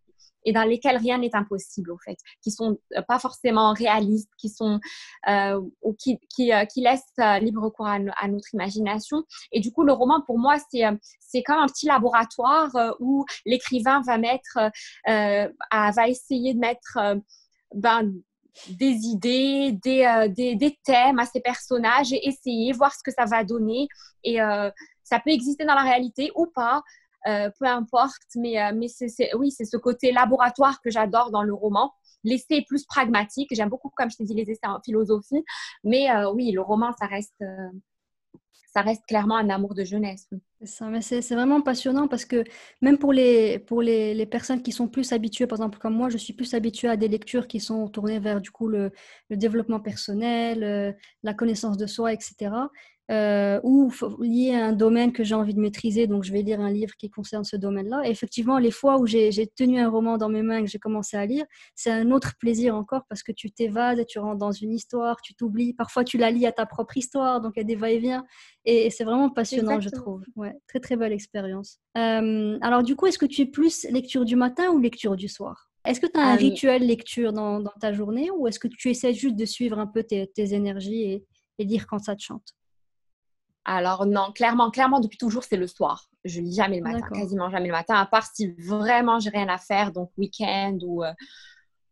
et 0.48 0.52
dans 0.52 0.64
lesquels 0.64 0.96
rien 0.96 1.18
n'est 1.18 1.34
impossible, 1.34 1.92
au 1.92 1.98
fait, 1.98 2.16
qui 2.42 2.50
sont 2.50 2.78
euh, 2.96 3.02
pas 3.02 3.18
forcément 3.18 3.74
réalistes, 3.74 4.30
qui 4.38 4.48
sont 4.48 4.80
euh, 5.28 5.60
ou 5.82 5.92
qui, 5.92 6.18
qui, 6.34 6.54
euh, 6.54 6.64
qui 6.64 6.80
laissent 6.80 7.02
libre 7.42 7.68
cours 7.68 7.86
à, 7.86 7.98
notre 7.98 8.54
imagination. 8.54 9.24
Et 9.52 9.60
du 9.60 9.72
coup, 9.72 9.84
le 9.84 9.92
roman, 9.92 10.22
pour 10.22 10.38
moi, 10.38 10.56
c'est 10.70 10.84
c'est 11.20 11.42
comme 11.42 11.58
un 11.58 11.66
petit 11.66 11.84
laboratoire 11.84 12.70
où 12.98 13.26
l'écrivain 13.44 14.00
va 14.06 14.16
mettre, 14.16 14.58
va 15.06 16.08
essayer 16.08 16.54
de 16.54 16.58
mettre 16.58 16.98
ben, 17.74 18.10
des 18.70 18.94
idées, 19.06 19.72
des, 19.72 20.28
des, 20.34 20.54
des, 20.54 20.78
thèmes 20.84 21.18
à 21.18 21.26
ses 21.26 21.40
personnages 21.40 22.12
et 22.12 22.26
essayer, 22.26 22.72
voir 22.72 22.94
ce 22.94 23.02
que 23.04 23.10
ça 23.10 23.26
va 23.26 23.44
donner. 23.44 23.88
Et 24.24 24.38
ça 25.04 25.20
peut 25.20 25.30
exister 25.30 25.66
dans 25.66 25.74
la 25.74 25.82
réalité 25.82 26.30
ou 26.34 26.46
pas. 26.46 26.82
Euh, 27.26 27.50
peu 27.58 27.66
importe, 27.66 28.22
mais, 28.36 28.60
euh, 28.60 28.72
mais 28.74 28.88
c'est, 28.88 29.34
oui, 29.34 29.50
c'est 29.50 29.64
ce 29.64 29.76
côté 29.76 30.12
laboratoire 30.12 30.80
que 30.80 30.90
j'adore 30.90 31.30
dans 31.30 31.42
le 31.42 31.52
roman. 31.52 31.92
L'essai 32.24 32.64
plus 32.66 32.84
pragmatique. 32.84 33.48
J'aime 33.52 33.68
beaucoup, 33.68 33.90
comme 33.96 34.10
je 34.10 34.16
t'ai 34.16 34.24
dit, 34.24 34.34
les 34.34 34.50
essais 34.50 34.66
en 34.66 34.80
philosophie. 34.84 35.44
Mais 35.84 36.10
euh, 36.10 36.30
oui, 36.32 36.52
le 36.52 36.60
roman, 36.60 36.92
ça 36.98 37.06
reste, 37.06 37.42
ça 38.72 38.82
reste 38.82 39.02
clairement 39.06 39.36
un 39.36 39.50
amour 39.50 39.74
de 39.74 39.84
jeunesse. 39.84 40.28
C'est, 40.64 41.22
c'est, 41.22 41.34
vraiment 41.34 41.60
passionnant 41.60 42.08
parce 42.08 42.24
que 42.24 42.44
même 42.82 42.98
pour, 42.98 43.12
les, 43.12 43.58
pour 43.60 43.82
les, 43.82 44.14
les, 44.14 44.26
personnes 44.26 44.62
qui 44.62 44.72
sont 44.72 44.88
plus 44.88 45.12
habituées, 45.12 45.46
par 45.46 45.56
exemple 45.56 45.78
comme 45.78 45.94
moi, 45.94 46.08
je 46.08 46.18
suis 46.18 46.32
plus 46.32 46.54
habituée 46.54 46.88
à 46.88 46.96
des 46.96 47.08
lectures 47.08 47.46
qui 47.46 47.60
sont 47.60 47.88
tournées 47.88 48.18
vers 48.18 48.40
du 48.40 48.50
coup 48.50 48.68
le 48.68 48.90
développement 49.30 49.78
personnel, 49.78 50.96
la 51.22 51.34
connaissance 51.34 51.76
de 51.76 51.86
soi, 51.86 52.12
etc 52.12 52.50
euh, 53.10 53.58
ou 53.62 53.90
lié 54.20 54.54
à 54.54 54.66
un 54.66 54.72
domaine 54.72 55.12
que 55.12 55.24
j'ai 55.24 55.34
envie 55.34 55.54
de 55.54 55.60
maîtriser, 55.60 56.06
donc 56.06 56.24
je 56.24 56.32
vais 56.32 56.42
lire 56.42 56.60
un 56.60 56.70
livre 56.70 56.94
qui 56.98 57.08
concerne 57.08 57.44
ce 57.44 57.56
domaine-là. 57.56 58.02
Et 58.04 58.10
effectivement, 58.10 58.58
les 58.58 58.70
fois 58.70 58.98
où 58.98 59.06
j'ai 59.06 59.30
tenu 59.56 59.80
un 59.80 59.88
roman 59.88 60.18
dans 60.18 60.28
mes 60.28 60.42
mains 60.42 60.58
et 60.58 60.64
que 60.64 60.70
j'ai 60.70 60.78
commencé 60.78 61.16
à 61.16 61.24
lire, 61.24 61.44
c'est 61.74 61.90
un 61.90 62.10
autre 62.10 62.34
plaisir 62.38 62.74
encore 62.74 63.02
parce 63.08 63.22
que 63.22 63.32
tu 63.32 63.50
t'évades, 63.50 64.04
tu 64.06 64.18
rentres 64.18 64.38
dans 64.38 64.52
une 64.52 64.72
histoire, 64.72 65.20
tu 65.22 65.34
t'oublies. 65.34 65.72
Parfois, 65.72 66.04
tu 66.04 66.18
la 66.18 66.30
lis 66.30 66.46
à 66.46 66.52
ta 66.52 66.66
propre 66.66 66.96
histoire, 66.96 67.40
donc 67.40 67.52
il 67.56 67.60
y 67.60 67.62
a 67.62 67.64
des 67.64 67.76
va-et-vient. 67.76 68.26
Et, 68.64 68.90
c'est 68.90 69.04
vraiment 69.04 69.30
passionnant, 69.30 69.80
je 69.80 69.88
trouve. 69.88 70.22
Ouais, 70.36 70.54
très 70.66 70.80
très 70.80 70.96
belle 70.96 71.12
expérience. 71.12 71.78
Euh, 71.96 72.58
alors 72.60 72.82
du 72.82 72.96
coup, 72.96 73.06
est-ce 73.06 73.18
que 73.18 73.26
tu 73.26 73.42
es 73.42 73.46
plus 73.46 73.86
lecture 73.90 74.24
du 74.24 74.36
matin 74.36 74.68
ou 74.70 74.78
lecture 74.78 75.16
du 75.16 75.28
soir? 75.28 75.70
Est-ce 75.86 76.00
que 76.00 76.06
tu 76.06 76.18
as 76.18 76.22
un 76.22 76.34
euh, 76.34 76.38
rituel 76.38 76.86
lecture 76.86 77.32
dans, 77.32 77.60
dans, 77.60 77.72
ta 77.80 77.92
journée 77.92 78.30
ou 78.30 78.46
est-ce 78.46 78.58
que 78.58 78.68
tu 78.68 78.90
essaies 78.90 79.14
juste 79.14 79.36
de 79.36 79.44
suivre 79.46 79.78
un 79.78 79.86
peu 79.86 80.02
tes, 80.02 80.26
tes 80.26 80.52
énergies 80.52 81.02
et, 81.02 81.24
et 81.58 81.64
lire 81.64 81.86
quand 81.86 81.98
ça 81.98 82.14
te 82.14 82.22
chante? 82.22 82.57
Alors 83.70 84.06
non, 84.06 84.32
clairement, 84.32 84.70
clairement, 84.70 84.98
depuis 84.98 85.18
toujours, 85.18 85.44
c'est 85.44 85.58
le 85.58 85.66
soir. 85.66 86.08
Je 86.24 86.40
lis 86.40 86.54
jamais 86.54 86.78
le 86.78 86.84
matin, 86.84 87.06
quasiment 87.12 87.50
jamais 87.50 87.66
le 87.66 87.72
matin, 87.72 87.96
à 87.96 88.06
part 88.06 88.26
si 88.34 88.52
vraiment 88.52 89.18
j'ai 89.18 89.28
rien 89.28 89.48
à 89.48 89.58
faire, 89.58 89.92
donc 89.92 90.10
week-end 90.16 90.78
ou... 90.82 91.04
Euh, 91.04 91.12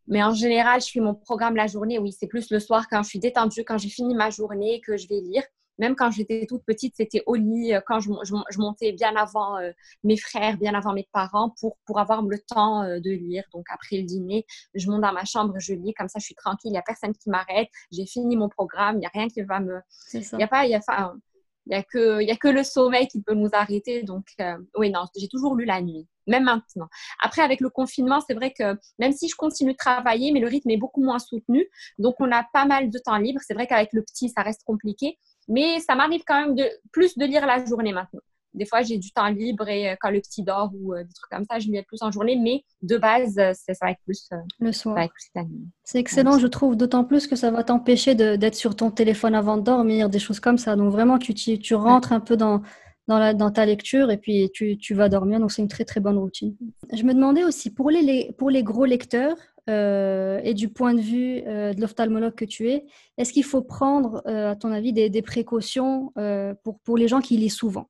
mais 0.08 0.22
en 0.22 0.32
général, 0.32 0.80
je 0.80 0.90
fais 0.90 1.00
mon 1.00 1.14
programme 1.14 1.54
la 1.54 1.66
journée. 1.66 1.98
Oui, 1.98 2.12
c'est 2.12 2.28
plus 2.28 2.50
le 2.50 2.60
soir 2.60 2.86
quand 2.88 3.02
je 3.02 3.08
suis 3.08 3.18
détendue, 3.18 3.62
quand 3.64 3.76
j'ai 3.76 3.90
fini 3.90 4.14
ma 4.14 4.30
journée, 4.30 4.80
que 4.80 4.96
je 4.96 5.06
vais 5.08 5.20
lire. 5.20 5.42
même 5.78 5.96
quand 5.96 6.10
j'étais 6.12 6.46
toute 6.46 6.64
petite, 6.64 6.94
c'était 6.96 7.22
au 7.26 7.34
lit, 7.34 7.74
quand 7.86 8.00
je, 8.00 8.10
je, 8.22 8.58
montais 8.58 8.92
bien 8.92 9.14
avant 9.16 9.58
mes 10.02 10.16
frères, 10.16 10.56
bien 10.56 10.74
avant 10.74 10.94
mes 10.94 11.06
parents, 11.12 11.52
pour, 11.60 11.76
pour 11.84 11.98
avoir 11.98 12.22
le 12.22 12.38
temps 12.38 12.84
de 12.84 13.10
lire. 13.10 13.44
Donc 13.52 13.66
après 13.68 13.96
le 13.98 14.04
dîner, 14.04 14.46
je 14.74 14.88
monte 14.88 15.02
dans 15.02 15.12
ma 15.12 15.24
chambre, 15.24 15.54
je 15.58 15.74
lis, 15.74 15.92
comme 15.92 16.08
ça 16.08 16.20
je 16.20 16.24
suis 16.24 16.36
tranquille, 16.36 16.70
il 16.70 16.72
n'y 16.72 16.78
a 16.78 16.82
personne 16.82 17.12
qui 17.12 17.28
m'arrête, 17.28 17.68
j'ai 17.90 18.06
fini 18.06 18.36
mon 18.36 18.48
programme, 18.48 18.96
il 18.96 19.00
n'y 19.00 19.06
a 19.06 19.10
rien 19.12 19.28
qui 19.28 19.42
va 19.42 19.60
me... 19.60 19.80
Il 20.14 20.36
n'y 20.38 20.44
a 20.44 20.48
pas... 20.48 20.64
Y 20.66 20.74
a, 20.76 20.80
il 21.66 21.70
n'y 21.70 21.76
a, 21.76 21.82
que, 21.82 22.22
y 22.22 22.30
a 22.30 22.36
que 22.36 22.48
le 22.48 22.62
sommeil 22.62 23.08
qui 23.08 23.20
peut 23.20 23.34
nous 23.34 23.50
arrêter. 23.52 24.02
Donc, 24.02 24.26
euh, 24.40 24.56
oui, 24.76 24.90
non, 24.90 25.06
j'ai 25.16 25.28
toujours 25.28 25.56
lu 25.56 25.64
la 25.64 25.80
nuit, 25.80 26.06
même 26.26 26.44
maintenant. 26.44 26.88
Après, 27.22 27.42
avec 27.42 27.60
le 27.60 27.70
confinement, 27.70 28.20
c'est 28.20 28.34
vrai 28.34 28.52
que 28.52 28.78
même 28.98 29.12
si 29.12 29.28
je 29.28 29.34
continue 29.34 29.72
de 29.72 29.76
travailler, 29.76 30.30
mais 30.32 30.40
le 30.40 30.46
rythme 30.46 30.70
est 30.70 30.76
beaucoup 30.76 31.02
moins 31.02 31.18
soutenu. 31.18 31.66
Donc, 31.98 32.14
on 32.20 32.30
a 32.30 32.44
pas 32.52 32.66
mal 32.66 32.90
de 32.90 32.98
temps 32.98 33.16
libre. 33.16 33.40
C'est 33.44 33.54
vrai 33.54 33.66
qu'avec 33.66 33.92
le 33.92 34.02
petit, 34.02 34.28
ça 34.28 34.42
reste 34.42 34.62
compliqué. 34.64 35.18
Mais 35.48 35.80
ça 35.80 35.94
m'arrive 35.94 36.22
quand 36.26 36.40
même 36.40 36.54
de 36.54 36.68
plus 36.92 37.16
de 37.18 37.24
lire 37.24 37.46
la 37.46 37.64
journée 37.64 37.92
maintenant. 37.92 38.20
Des 38.56 38.64
fois, 38.64 38.80
j'ai 38.82 38.96
du 38.96 39.12
temps 39.12 39.28
libre 39.28 39.68
et 39.68 39.90
euh, 39.90 39.94
quand 40.00 40.10
le 40.10 40.20
petit 40.20 40.42
dort 40.42 40.72
ou 40.80 40.94
euh, 40.94 41.04
des 41.04 41.12
trucs 41.12 41.30
comme 41.30 41.44
ça, 41.44 41.58
je 41.58 41.68
lis 41.68 41.82
plus 41.82 42.00
en 42.00 42.10
journée. 42.10 42.36
Mais 42.42 42.64
de 42.82 42.96
base, 42.96 43.36
euh, 43.38 43.52
ça 43.52 43.72
va 43.82 43.90
être 43.90 44.00
plus 44.04 44.28
le 44.58 44.72
soir. 44.72 44.96
C'est 45.84 45.98
excellent, 45.98 46.38
je 46.38 46.46
trouve, 46.46 46.74
d'autant 46.74 47.04
plus 47.04 47.26
que 47.26 47.36
ça 47.36 47.50
va 47.50 47.62
t'empêcher 47.62 48.14
d'être 48.14 48.54
sur 48.54 48.74
ton 48.74 48.90
téléphone 48.90 49.34
avant 49.34 49.58
de 49.58 49.62
dormir, 49.62 50.08
des 50.08 50.18
choses 50.18 50.40
comme 50.40 50.56
ça. 50.56 50.74
Donc 50.74 50.90
vraiment, 50.90 51.18
tu, 51.18 51.34
tu 51.34 51.74
rentres 51.74 52.12
un 52.12 52.20
peu 52.20 52.36
dans, 52.36 52.62
dans, 53.08 53.18
la, 53.18 53.34
dans, 53.34 53.50
ta 53.50 53.66
lecture 53.66 54.10
et 54.10 54.16
puis 54.16 54.50
tu, 54.54 54.78
tu 54.78 54.94
vas 54.94 55.10
dormir. 55.10 55.38
Donc 55.38 55.52
c'est 55.52 55.60
une 55.60 55.68
très 55.68 55.84
très 55.84 56.00
bonne 56.00 56.16
routine. 56.16 56.56
Je 56.92 57.02
me 57.02 57.12
demandais 57.12 57.44
aussi, 57.44 57.70
pour 57.70 57.90
les, 57.90 58.32
pour 58.38 58.48
les 58.48 58.62
gros 58.62 58.86
lecteurs 58.86 59.36
et 59.68 60.54
du 60.54 60.68
point 60.68 60.94
de 60.94 61.00
vue 61.00 61.42
de 61.42 61.80
l'ophtalmologue 61.80 62.36
que 62.36 62.44
tu 62.44 62.70
es, 62.70 62.86
est-ce 63.18 63.32
qu'il 63.32 63.42
faut 63.42 63.62
prendre, 63.62 64.22
à 64.24 64.54
ton 64.54 64.70
avis, 64.70 64.92
des, 64.92 65.10
des 65.10 65.22
précautions 65.22 66.12
pour, 66.62 66.78
pour 66.84 66.96
les 66.96 67.08
gens 67.08 67.20
qui 67.20 67.36
lisent 67.36 67.56
souvent? 67.56 67.88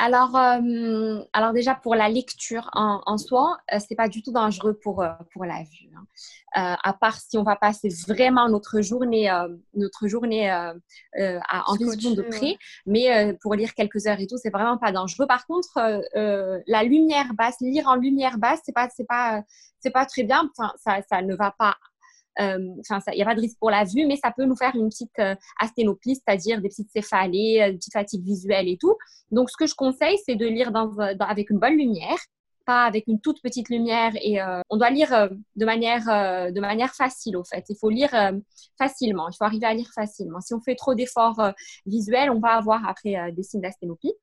Alors, 0.00 0.34
euh, 0.34 1.20
alors 1.34 1.52
déjà 1.52 1.74
pour 1.74 1.94
la 1.94 2.08
lecture 2.08 2.70
en, 2.72 3.02
en 3.04 3.18
soi, 3.18 3.58
euh, 3.72 3.78
c'est 3.86 3.94
pas 3.94 4.08
du 4.08 4.22
tout 4.22 4.32
dangereux 4.32 4.72
pour, 4.72 5.02
euh, 5.02 5.10
pour 5.30 5.44
la 5.44 5.62
vue. 5.62 5.90
Hein. 5.94 6.76
à 6.82 6.94
part 6.94 7.20
si 7.20 7.36
on 7.36 7.42
va 7.42 7.56
passer 7.56 7.90
vraiment 8.08 8.48
notre 8.48 8.80
journée, 8.80 9.30
notre 9.74 10.08
journée 10.08 10.48
à, 10.50 10.74
en 11.66 11.76
vision 11.76 12.12
de 12.12 12.22
près, 12.22 12.56
mais 12.86 13.36
pour 13.42 13.54
lire 13.54 13.74
quelques 13.74 14.06
heures 14.06 14.18
et 14.18 14.26
tout, 14.26 14.38
c'est 14.38 14.50
vraiment 14.50 14.78
pas 14.78 14.90
dangereux. 14.90 15.26
Par 15.26 15.46
contre, 15.46 15.78
la 16.66 16.82
lumière 16.82 17.34
basse, 17.34 17.56
lire 17.60 17.86
en 17.88 17.96
lumière 17.96 18.38
basse, 18.38 18.60
c'est 18.64 18.72
pas, 18.72 18.88
c'est 18.96 19.06
pas, 19.06 19.42
c'est 19.80 19.90
pas 19.90 20.06
très 20.06 20.22
bien. 20.22 20.48
Enfin, 20.56 20.72
ça, 20.78 21.00
ça 21.08 21.20
ne 21.20 21.34
va 21.34 21.54
pas 21.56 21.76
euh, 22.38 22.58
enfin, 22.80 23.00
il 23.12 23.16
n'y 23.16 23.22
a 23.22 23.26
pas 23.26 23.34
de 23.34 23.40
risque 23.40 23.58
pour 23.58 23.70
la 23.70 23.84
vue, 23.84 24.06
mais 24.06 24.16
ça 24.16 24.30
peut 24.30 24.44
nous 24.44 24.56
faire 24.56 24.74
une 24.74 24.88
petite 24.88 25.18
euh, 25.18 25.34
c'est-à-dire 26.04 26.60
des 26.60 26.68
petites 26.68 26.90
céphalées, 26.90 27.60
euh, 27.60 27.72
des 27.72 27.78
petites 27.78 27.92
fatigues 27.92 28.24
visuelles 28.24 28.68
et 28.68 28.78
tout. 28.78 28.96
Donc, 29.30 29.50
ce 29.50 29.56
que 29.56 29.66
je 29.66 29.74
conseille, 29.74 30.16
c'est 30.24 30.36
de 30.36 30.46
lire 30.46 30.72
dans, 30.72 30.96
avec 31.20 31.50
une 31.50 31.58
bonne 31.58 31.76
lumière, 31.76 32.18
pas 32.66 32.84
avec 32.84 33.06
une 33.08 33.20
toute 33.20 33.42
petite 33.42 33.68
lumière. 33.68 34.12
Et 34.22 34.38
on 34.68 34.76
doit 34.76 34.90
lire 34.90 35.30
de, 35.56 35.64
manière, 35.64 36.04
de 36.52 36.60
manière 36.60 36.94
facile, 36.94 37.36
au 37.36 37.44
fait. 37.44 37.64
Il 37.68 37.76
faut 37.76 37.90
lire 37.90 38.10
facilement, 38.76 39.28
il 39.28 39.36
faut 39.36 39.44
arriver 39.44 39.66
à 39.66 39.74
lire 39.74 39.90
facilement. 39.94 40.40
Si 40.40 40.52
on 40.52 40.60
fait 40.60 40.74
trop 40.74 40.94
d'efforts 40.94 41.52
visuels, 41.86 42.30
on 42.30 42.40
va 42.40 42.56
avoir 42.56 42.86
après 42.88 43.32
des 43.32 43.42
signes 43.42 43.60
d'asténopie. 43.60 44.14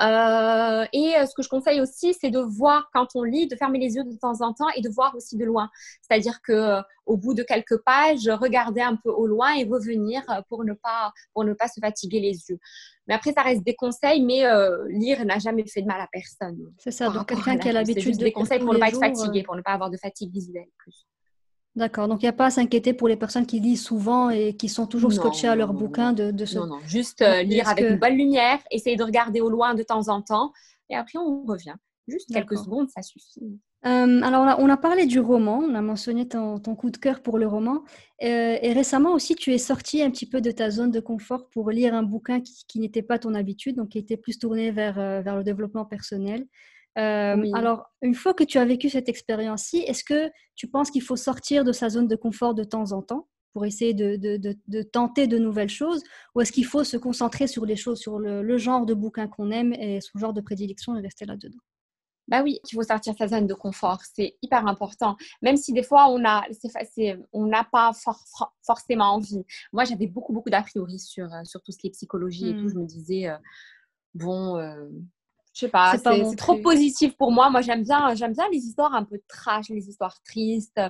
Euh, 0.00 0.84
et 0.92 1.16
euh, 1.16 1.26
ce 1.26 1.34
que 1.34 1.42
je 1.42 1.48
conseille 1.48 1.80
aussi, 1.80 2.14
c'est 2.14 2.30
de 2.30 2.38
voir 2.38 2.90
quand 2.92 3.08
on 3.14 3.22
lit, 3.22 3.46
de 3.46 3.56
fermer 3.56 3.78
les 3.78 3.94
yeux 3.94 4.04
de 4.04 4.16
temps 4.16 4.40
en 4.40 4.52
temps 4.52 4.68
et 4.76 4.80
de 4.80 4.88
voir 4.88 5.14
aussi 5.14 5.36
de 5.36 5.44
loin. 5.44 5.70
C'est-à-dire 6.02 6.40
que 6.42 6.52
euh, 6.52 6.82
au 7.06 7.16
bout 7.16 7.34
de 7.34 7.42
quelques 7.42 7.78
pages, 7.78 8.28
regarder 8.28 8.80
un 8.80 8.96
peu 8.96 9.10
au 9.10 9.26
loin 9.26 9.54
et 9.54 9.64
revenir 9.64 10.22
pour 10.48 10.64
ne 10.64 10.74
pas 10.74 11.12
pour 11.32 11.44
ne 11.44 11.54
pas 11.54 11.68
se 11.68 11.80
fatiguer 11.80 12.20
les 12.20 12.50
yeux. 12.50 12.58
Mais 13.06 13.14
après, 13.14 13.32
ça 13.32 13.42
reste 13.42 13.64
des 13.64 13.74
conseils, 13.74 14.22
mais 14.22 14.44
lire 14.88 15.24
n'a 15.24 15.38
jamais 15.38 15.66
fait 15.66 15.82
de 15.82 15.86
mal 15.86 16.00
à 16.00 16.08
personne. 16.12 16.58
C'est 16.78 16.92
ça. 16.92 17.08
Donc 17.10 17.28
quelqu'un 17.28 17.58
qui 17.58 17.68
a 17.68 17.72
l'habitude 17.72 18.16
de 18.16 18.24
des 18.24 18.32
conseils 18.32 18.60
pour 18.60 18.72
ne 18.72 18.78
pas 18.78 18.88
être 18.88 19.00
fatigué, 19.00 19.42
pour 19.42 19.56
ne 19.56 19.62
pas 19.62 19.72
avoir 19.72 19.90
de 19.90 19.96
fatigue 19.96 20.32
visuelle 20.32 20.68
plus. 20.76 21.06
D'accord, 21.76 22.08
donc 22.08 22.22
il 22.22 22.24
n'y 22.24 22.30
a 22.30 22.32
pas 22.32 22.46
à 22.46 22.50
s'inquiéter 22.50 22.92
pour 22.92 23.06
les 23.06 23.16
personnes 23.16 23.46
qui 23.46 23.60
lisent 23.60 23.82
souvent 23.82 24.28
et 24.28 24.54
qui 24.56 24.68
sont 24.68 24.86
toujours 24.86 25.12
scotchées 25.12 25.46
à 25.46 25.54
leur 25.54 25.72
bouquin 25.72 26.12
de, 26.12 26.32
de 26.32 26.44
ce... 26.44 26.58
Non, 26.58 26.66
non, 26.66 26.80
juste 26.84 27.22
euh, 27.22 27.42
lire 27.42 27.68
avec 27.68 27.88
une 27.88 27.96
bonne 27.96 28.16
lumière, 28.16 28.58
essayer 28.72 28.96
de 28.96 29.04
regarder 29.04 29.40
au 29.40 29.48
loin 29.48 29.74
de 29.74 29.84
temps 29.84 30.08
en 30.08 30.20
temps, 30.20 30.52
et 30.88 30.96
après 30.96 31.18
on 31.18 31.44
revient. 31.44 31.76
Juste 32.08 32.32
quelques 32.32 32.58
secondes, 32.58 32.88
ça 32.88 33.02
suffit. 33.02 33.60
Euh, 33.86 34.20
alors 34.22 34.58
on 34.58 34.68
a, 34.68 34.76
parlé 34.76 35.06
du 35.06 35.20
roman, 35.20 35.58
on 35.58 35.74
a 35.76 35.80
mentionné 35.80 36.26
ton, 36.26 36.58
coup 36.58 36.90
de 36.90 36.96
cœur 36.96 37.22
pour 37.22 37.38
le 37.38 37.46
roman, 37.46 37.84
euh, 38.22 38.58
et 38.60 38.72
récemment 38.72 39.12
aussi 39.12 39.36
tu 39.36 39.52
es 39.52 39.58
sorti 39.58 40.02
un 40.02 40.10
petit 40.10 40.26
peu 40.26 40.40
de 40.40 40.50
ta 40.50 40.70
zone 40.70 40.90
de 40.90 41.00
confort 41.00 41.48
pour 41.50 41.70
lire 41.70 41.94
un 41.94 42.02
bouquin 42.02 42.40
qui, 42.40 42.80
n'était 42.80 43.02
pas 43.02 43.20
ton 43.20 43.32
habitude, 43.34 43.76
donc 43.76 43.90
qui 43.90 43.98
était 43.98 44.16
plus 44.16 44.40
tourné 44.40 44.72
vers, 44.72 44.94
vers 45.22 45.36
le 45.36 45.44
développement 45.44 45.84
personnel. 45.84 46.46
Euh, 47.00 47.50
alors, 47.54 47.90
une 48.02 48.14
fois 48.14 48.34
que 48.34 48.44
tu 48.44 48.58
as 48.58 48.64
vécu 48.64 48.90
cette 48.90 49.08
expérience-ci, 49.08 49.78
est-ce 49.78 50.04
que 50.04 50.30
tu 50.54 50.68
penses 50.68 50.90
qu'il 50.90 51.02
faut 51.02 51.16
sortir 51.16 51.64
de 51.64 51.72
sa 51.72 51.88
zone 51.88 52.06
de 52.06 52.16
confort 52.16 52.54
de 52.54 52.64
temps 52.64 52.92
en 52.92 53.02
temps 53.02 53.28
pour 53.52 53.64
essayer 53.64 53.94
de, 53.94 54.82
tenter 54.82 55.26
de 55.26 55.38
nouvelles 55.38 55.70
choses? 55.70 56.02
Ou 56.34 56.42
est-ce 56.42 56.52
qu'il 56.52 56.66
faut 56.66 56.84
se 56.84 56.96
concentrer 56.96 57.46
sur 57.46 57.64
les 57.64 57.76
choses, 57.76 57.98
sur 57.98 58.18
le, 58.18 58.58
genre 58.58 58.84
de 58.86 58.94
bouquin 58.94 59.28
qu'on 59.28 59.50
aime 59.50 59.72
et 59.72 60.00
son 60.00 60.18
genre 60.18 60.34
de 60.34 60.40
prédilection 60.40 60.96
et 60.96 61.00
rester 61.00 61.24
là-dedans? 61.24 61.58
Bah 62.28 62.42
oui, 62.44 62.60
il 62.70 62.74
faut 62.74 62.82
sortir 62.82 63.14
de 63.14 63.18
sa 63.18 63.26
zone 63.26 63.48
de 63.48 63.54
confort, 63.54 63.98
c'est 64.14 64.36
hyper 64.40 64.64
important. 64.68 65.16
Même 65.42 65.56
si 65.56 65.72
des 65.72 65.82
fois 65.82 66.06
on 66.10 66.24
a, 66.24 66.44
on 67.32 67.46
n'a 67.46 67.64
pas 67.64 67.90
forcément 68.64 69.14
envie. 69.14 69.42
Moi, 69.72 69.82
j'avais 69.82 70.06
beaucoup 70.06 70.32
beaucoup 70.32 70.48
d'a 70.48 70.62
priori 70.62 71.00
sur 71.00 71.24
euh, 71.34 71.42
sur 71.42 71.60
tout 71.62 71.72
ce 71.72 71.78
qui 71.78 71.88
est 71.88 71.90
psychologie 71.90 72.50
et 72.50 72.54
tout. 72.54 72.66
Mmh. 72.66 72.68
Je 72.68 72.78
me 72.78 72.86
disais 72.86 73.28
euh, 73.30 73.36
bon, 74.14 74.56
je 75.60 75.66
sais 75.66 75.70
pas, 75.70 75.92
c'est 75.98 76.36
trop 76.36 76.56
positif 76.56 77.16
pour 77.16 77.32
moi. 77.32 77.50
Moi, 77.50 77.60
j'aime 77.60 77.82
bien, 77.82 78.14
j'aime 78.14 78.32
bien 78.32 78.48
les 78.50 78.58
histoires 78.58 78.94
un 78.94 79.04
peu 79.04 79.20
trash, 79.28 79.68
les 79.68 79.88
histoires 79.88 80.22
tristes. 80.22 80.80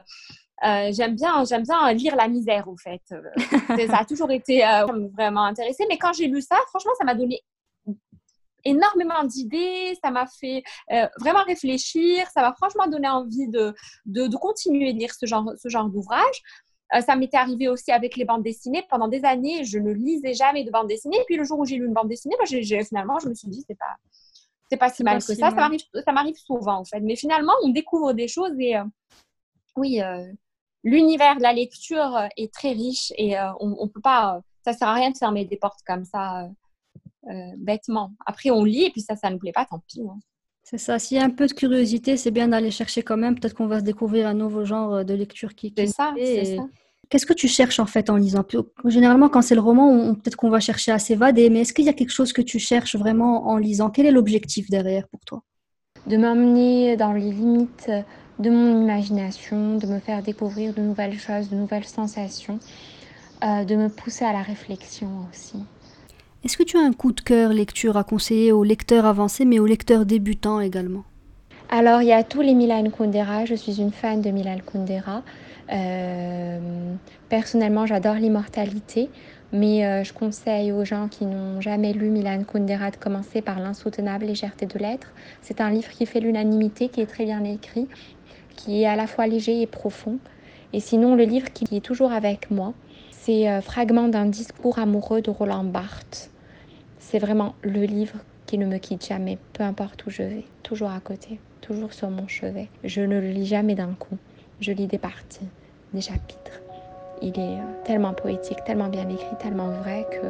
Euh, 0.65 0.93
j'aime 0.93 1.17
bien, 1.17 1.45
j'aime 1.45 1.63
bien 1.65 1.93
lire 1.93 2.15
la 2.15 2.29
misère, 2.29 2.69
au 2.69 2.77
fait. 2.77 3.03
Euh, 3.13 3.23
ça 3.89 3.99
a 3.99 4.05
toujours 4.05 4.31
été 4.31 4.65
euh, 4.65 4.87
vraiment 5.13 5.45
intéressé. 5.45 5.85
Mais 5.89 5.99
quand 5.99 6.13
j'ai 6.13 6.29
lu 6.29 6.41
ça, 6.41 6.57
franchement, 6.69 6.93
ça 6.99 7.05
m'a 7.05 7.15
donné 7.15 7.41
énormément 8.65 9.25
d'idées, 9.25 9.99
ça 10.05 10.11
m'a 10.11 10.27
fait 10.27 10.63
vraiment 11.19 11.43
réfléchir, 11.45 12.29
ça 12.33 12.43
m'a 12.43 12.53
franchement 12.53 12.87
donné 12.87 13.09
envie 13.09 13.49
de, 13.49 13.75
de, 14.05 14.27
de, 14.27 14.37
continuer 14.37 14.93
de 14.93 14.99
lire 14.99 15.15
ce 15.15 15.25
genre, 15.25 15.51
ce 15.57 15.69
genre 15.71 15.89
d'ouvrage. 15.89 16.43
ça 17.07 17.17
m'était 17.17 17.39
arrivé 17.39 17.69
aussi 17.69 17.91
avec 17.91 18.17
les 18.17 18.27
bandes 18.27 18.43
dessinées. 18.43 18.85
Pendant 18.91 19.09
des 19.09 19.25
années, 19.25 19.65
je 19.65 19.79
ne 19.79 19.91
lisais 19.93 20.35
jamais 20.35 20.63
de 20.63 20.71
bandes 20.71 20.89
dessinées. 20.89 21.17
Et 21.17 21.25
puis 21.25 21.37
le 21.37 21.45
jour 21.45 21.59
où 21.59 21.65
j'ai 21.65 21.77
lu 21.77 21.87
une 21.87 21.95
bande 21.95 22.09
dessinée, 22.09 22.37
bah, 22.39 22.45
finalement, 22.85 23.19
je 23.19 23.31
me 23.31 23.35
suis 23.35 23.49
dit, 23.49 23.65
c'est 23.67 23.79
pas, 23.79 23.97
c'est 24.71 24.77
pas 24.77 24.91
si 24.91 25.03
mal 25.03 25.19
que 25.19 25.35
ça. 25.35 25.51
Ça 25.51 26.13
m'arrive 26.13 26.37
souvent, 26.37 26.79
en 26.79 26.85
fait. 26.85 27.01
Mais 27.01 27.17
finalement, 27.17 27.53
on 27.65 27.71
découvre 27.71 28.13
des 28.13 28.29
choses 28.29 28.53
et 28.59 28.77
euh, 28.77 28.85
oui, 29.77 30.01
euh, 30.01 30.25
l'univers 30.85 31.37
de 31.37 31.43
la 31.43 31.53
lecture 31.53 32.17
euh, 32.17 32.29
est 32.37 32.53
très 32.53 32.73
riche 32.73 33.13
et 33.19 33.37
on, 33.61 33.77
on, 33.79 33.89
peut 33.89 34.01
pas. 34.01 34.41
ça 34.65 34.73
sert 34.73 34.89
à 34.89 34.95
rien 34.95 35.11
de 35.11 35.17
fermer 35.17 35.45
des 35.45 35.57
portes 35.57 35.81
comme 35.87 36.05
ça 36.05 36.49
bêtement. 37.57 38.13
Après, 38.25 38.51
on 38.51 38.65
lit 38.65 38.85
et 38.85 38.91
puis 38.91 39.03
ça, 39.03 39.15
ça 39.15 39.31
ne 39.31 39.37
plaît 39.37 39.53
pas, 39.53 39.67
tant 39.67 39.81
pis. 39.87 40.01
Hein. 40.01 40.19
C'est 40.63 40.79
ça. 40.79 40.99
S'il 40.99 41.19
y 41.19 41.21
a 41.21 41.25
un 41.25 41.31
peu 41.31 41.47
de 41.47 41.53
curiosité, 41.53 42.17
c'est 42.17 42.31
bien 42.31 42.49
d'aller 42.49 42.71
chercher 42.71 43.03
quand 43.03 43.17
même. 43.17 43.39
Peut-être 43.39 43.55
qu'on 43.55 43.67
va 43.67 43.81
se 43.81 43.85
découvrir 43.85 44.27
un 44.27 44.35
nouveau 44.35 44.65
genre 44.65 45.05
de 45.05 45.15
lecture 45.15 45.55
qui. 45.55 45.73
C'est 45.77 45.87
ça, 45.87 46.15
c'est 46.17 46.57
ça. 46.57 46.63
Qu'est-ce 47.11 47.27
que 47.27 47.33
tu 47.33 47.49
cherches 47.49 47.81
en 47.81 47.87
fait 47.87 48.09
en 48.09 48.17
lisant? 48.17 48.45
Généralement, 48.85 49.29
quand 49.29 49.43
c'est 49.43 49.57
le 49.57 49.61
roman, 49.61 50.15
peut-être 50.15 50.37
qu'on 50.37 50.49
va 50.49 50.61
chercher 50.61 50.93
à 50.93 51.01
s'évader, 51.01 51.51
mais 51.51 51.63
est-ce 51.63 51.73
qu'il 51.73 51.85
y 51.85 51.89
a 51.89 51.93
quelque 51.93 52.13
chose 52.13 52.33
que 52.33 52.41
tu 52.41 52.61
cherches 52.61 52.95
vraiment 52.95 53.49
en 53.49 53.57
lisant? 53.57 53.91
Quel 53.91 54.07
est 54.07 54.13
l'objectif 54.13 54.71
derrière 54.71 55.09
pour 55.09 55.19
toi? 55.27 55.43
De 56.07 56.17
m'emmener 56.17 56.97
dans 56.97 57.13
les 57.13 57.33
limites 57.33 57.91
de 58.39 58.49
mon 58.49 58.83
imagination, 58.83 59.77
de 59.77 59.87
me 59.89 59.99
faire 59.99 60.23
découvrir 60.23 60.73
de 60.73 60.83
nouvelles 60.83 61.19
choses, 61.19 61.51
de 61.51 61.57
nouvelles 61.57 61.85
sensations, 61.85 62.61
euh, 63.45 63.65
de 63.65 63.75
me 63.75 63.89
pousser 63.89 64.25
à 64.25 64.33
la 64.33 64.43
réflexion 64.43 65.09
aussi. 65.31 65.65
Est-ce 66.45 66.57
que 66.57 66.63
tu 66.63 66.79
as 66.79 66.81
un 66.81 66.93
coup 66.93 67.13
de 67.13 67.21
cœur 67.21 67.53
lecture 67.53 67.97
à 67.97 68.05
conseiller 68.05 68.53
aux 68.53 68.63
lecteurs 68.63 69.05
avancés, 69.05 69.45
mais 69.45 69.59
aux 69.59 69.67
lecteurs 69.67 70.07
débutants 70.07 70.61
également? 70.61 71.03
Alors, 71.71 72.03
il 72.03 72.09
y 72.09 72.13
a 72.13 72.23
tous 72.23 72.41
les 72.41 72.55
Milan 72.55 72.85
Kundera. 72.97 73.45
Je 73.47 73.57
suis 73.57 73.81
une 73.81 73.93
fan 73.93 74.23
de 74.23 74.31
Milan 74.31 74.59
Kundera. 74.65 75.23
Euh, 75.73 76.95
personnellement, 77.29 77.87
j'adore 77.87 78.15
l'immortalité, 78.15 79.11
mais 79.53 79.85
euh, 79.85 80.05
je 80.05 80.13
conseille 80.13 80.73
aux 80.73 80.85
gens 80.85 81.09
qui 81.09 81.27
n'ont 81.27 81.61
jamais 81.61 81.93
lu 81.93 82.11
Milan 82.11 82.43
Kundera 82.45 82.91
de 82.91 82.97
commencer 82.97 83.43
par 83.43 83.61
L'insoutenable 83.61 84.27
légèreté 84.27 84.67
de 84.67 84.79
l'être. 84.79 85.13
C'est 85.43 85.61
un 85.61 85.71
livre 85.71 85.91
qui 85.91 86.07
fait 86.07 86.21
l'unanimité, 86.21 86.89
qui 86.89 87.01
est 87.01 87.07
très 87.07 87.25
bien 87.25 87.45
écrit, 87.45 87.89
qui 88.57 88.83
est 88.83 88.87
à 88.87 88.97
la 88.97 89.07
fois 89.07 89.27
léger 89.27 89.63
et 89.63 89.67
profond. 89.67 90.19
Et 90.73 90.81
sinon, 90.81 91.17
le 91.17 91.25
livre 91.25 91.53
qui 91.53 91.77
est 91.77 91.81
toujours 91.81 92.13
avec 92.13 92.51
moi, 92.51 92.75
c'est 93.11 93.49
euh, 93.49 93.61
Fragment 93.61 94.09
d'un 94.09 94.27
discours 94.27 94.79
amoureux 94.79 95.21
de 95.21 95.31
Roland 95.31 95.65
Barthes. 95.65 96.31
C'est 96.99 97.19
vraiment 97.19 97.55
le 97.63 97.83
livre 97.83 98.19
qui 98.47 98.59
ne 98.59 98.67
me 98.67 98.79
quitte 98.79 99.07
jamais, 99.07 99.39
peu 99.53 99.63
importe 99.63 100.07
où 100.07 100.11
je 100.11 100.23
vais, 100.23 100.45
toujours 100.63 100.91
à 100.91 101.01
côté, 101.01 101.39
toujours 101.61 101.93
sur 101.93 102.11
mon 102.11 102.27
chevet. 102.27 102.69
Je 102.83 103.01
ne 103.01 103.21
le 103.21 103.31
lis 103.31 103.47
jamais 103.47 103.75
d'un 103.75 103.95
coup, 103.99 104.17
je 104.61 104.73
lis 104.73 104.87
des 104.87 104.99
parties 104.99 105.49
des 105.93 106.01
chapitres. 106.01 106.61
Il 107.23 107.39
est 107.39 107.59
euh, 107.59 107.85
tellement 107.85 108.15
poétique, 108.15 108.63
tellement 108.65 108.89
bien 108.89 109.09
écrit, 109.09 109.37
tellement 109.39 109.71
vrai 109.71 110.07
que 110.11 110.27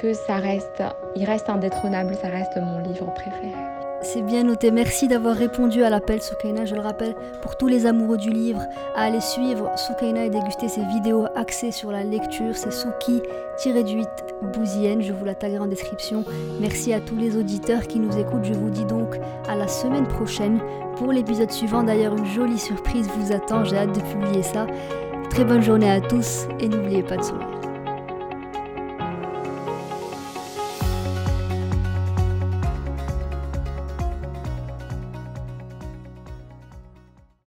que 0.00 0.12
ça 0.12 0.36
reste, 0.36 0.82
il 1.16 1.24
reste 1.24 1.48
indétrônable, 1.48 2.14
ça 2.14 2.28
reste 2.28 2.56
mon 2.56 2.80
livre 2.82 3.14
préféré. 3.14 3.83
C'est 4.04 4.20
bien 4.20 4.44
noté. 4.44 4.70
Merci 4.70 5.08
d'avoir 5.08 5.34
répondu 5.34 5.82
à 5.82 5.88
l'appel 5.88 6.20
Soukaina. 6.20 6.66
Je 6.66 6.74
le 6.74 6.82
rappelle, 6.82 7.14
pour 7.40 7.56
tous 7.56 7.68
les 7.68 7.86
amoureux 7.86 8.18
du 8.18 8.30
livre, 8.30 8.60
à 8.94 9.04
aller 9.04 9.20
suivre 9.20 9.72
Soukaina 9.76 10.26
et 10.26 10.30
déguster 10.30 10.68
ses 10.68 10.84
vidéos 10.84 11.24
axées 11.34 11.72
sur 11.72 11.90
la 11.90 12.04
lecture. 12.04 12.54
C'est 12.54 12.70
Souki-du-8 12.70 14.06
Bouzienne. 14.52 15.00
Je 15.00 15.12
vous 15.12 15.24
la 15.24 15.34
taguerai 15.34 15.60
en 15.60 15.66
description. 15.66 16.22
Merci 16.60 16.92
à 16.92 17.00
tous 17.00 17.16
les 17.16 17.36
auditeurs 17.36 17.86
qui 17.86 17.98
nous 17.98 18.16
écoutent. 18.18 18.44
Je 18.44 18.52
vous 18.52 18.70
dis 18.70 18.84
donc 18.84 19.18
à 19.48 19.56
la 19.56 19.68
semaine 19.68 20.06
prochaine 20.06 20.60
pour 20.96 21.10
l'épisode 21.10 21.50
suivant. 21.50 21.82
D'ailleurs, 21.82 22.14
une 22.14 22.26
jolie 22.26 22.58
surprise 22.58 23.08
vous 23.18 23.32
attend. 23.32 23.64
J'ai 23.64 23.78
hâte 23.78 23.94
de 23.94 24.00
publier 24.00 24.42
ça. 24.42 24.66
Très 25.30 25.44
bonne 25.44 25.62
journée 25.62 25.90
à 25.90 26.00
tous 26.00 26.46
et 26.60 26.68
n'oubliez 26.68 27.02
pas 27.02 27.16
de 27.16 27.22
sourire. 27.22 27.53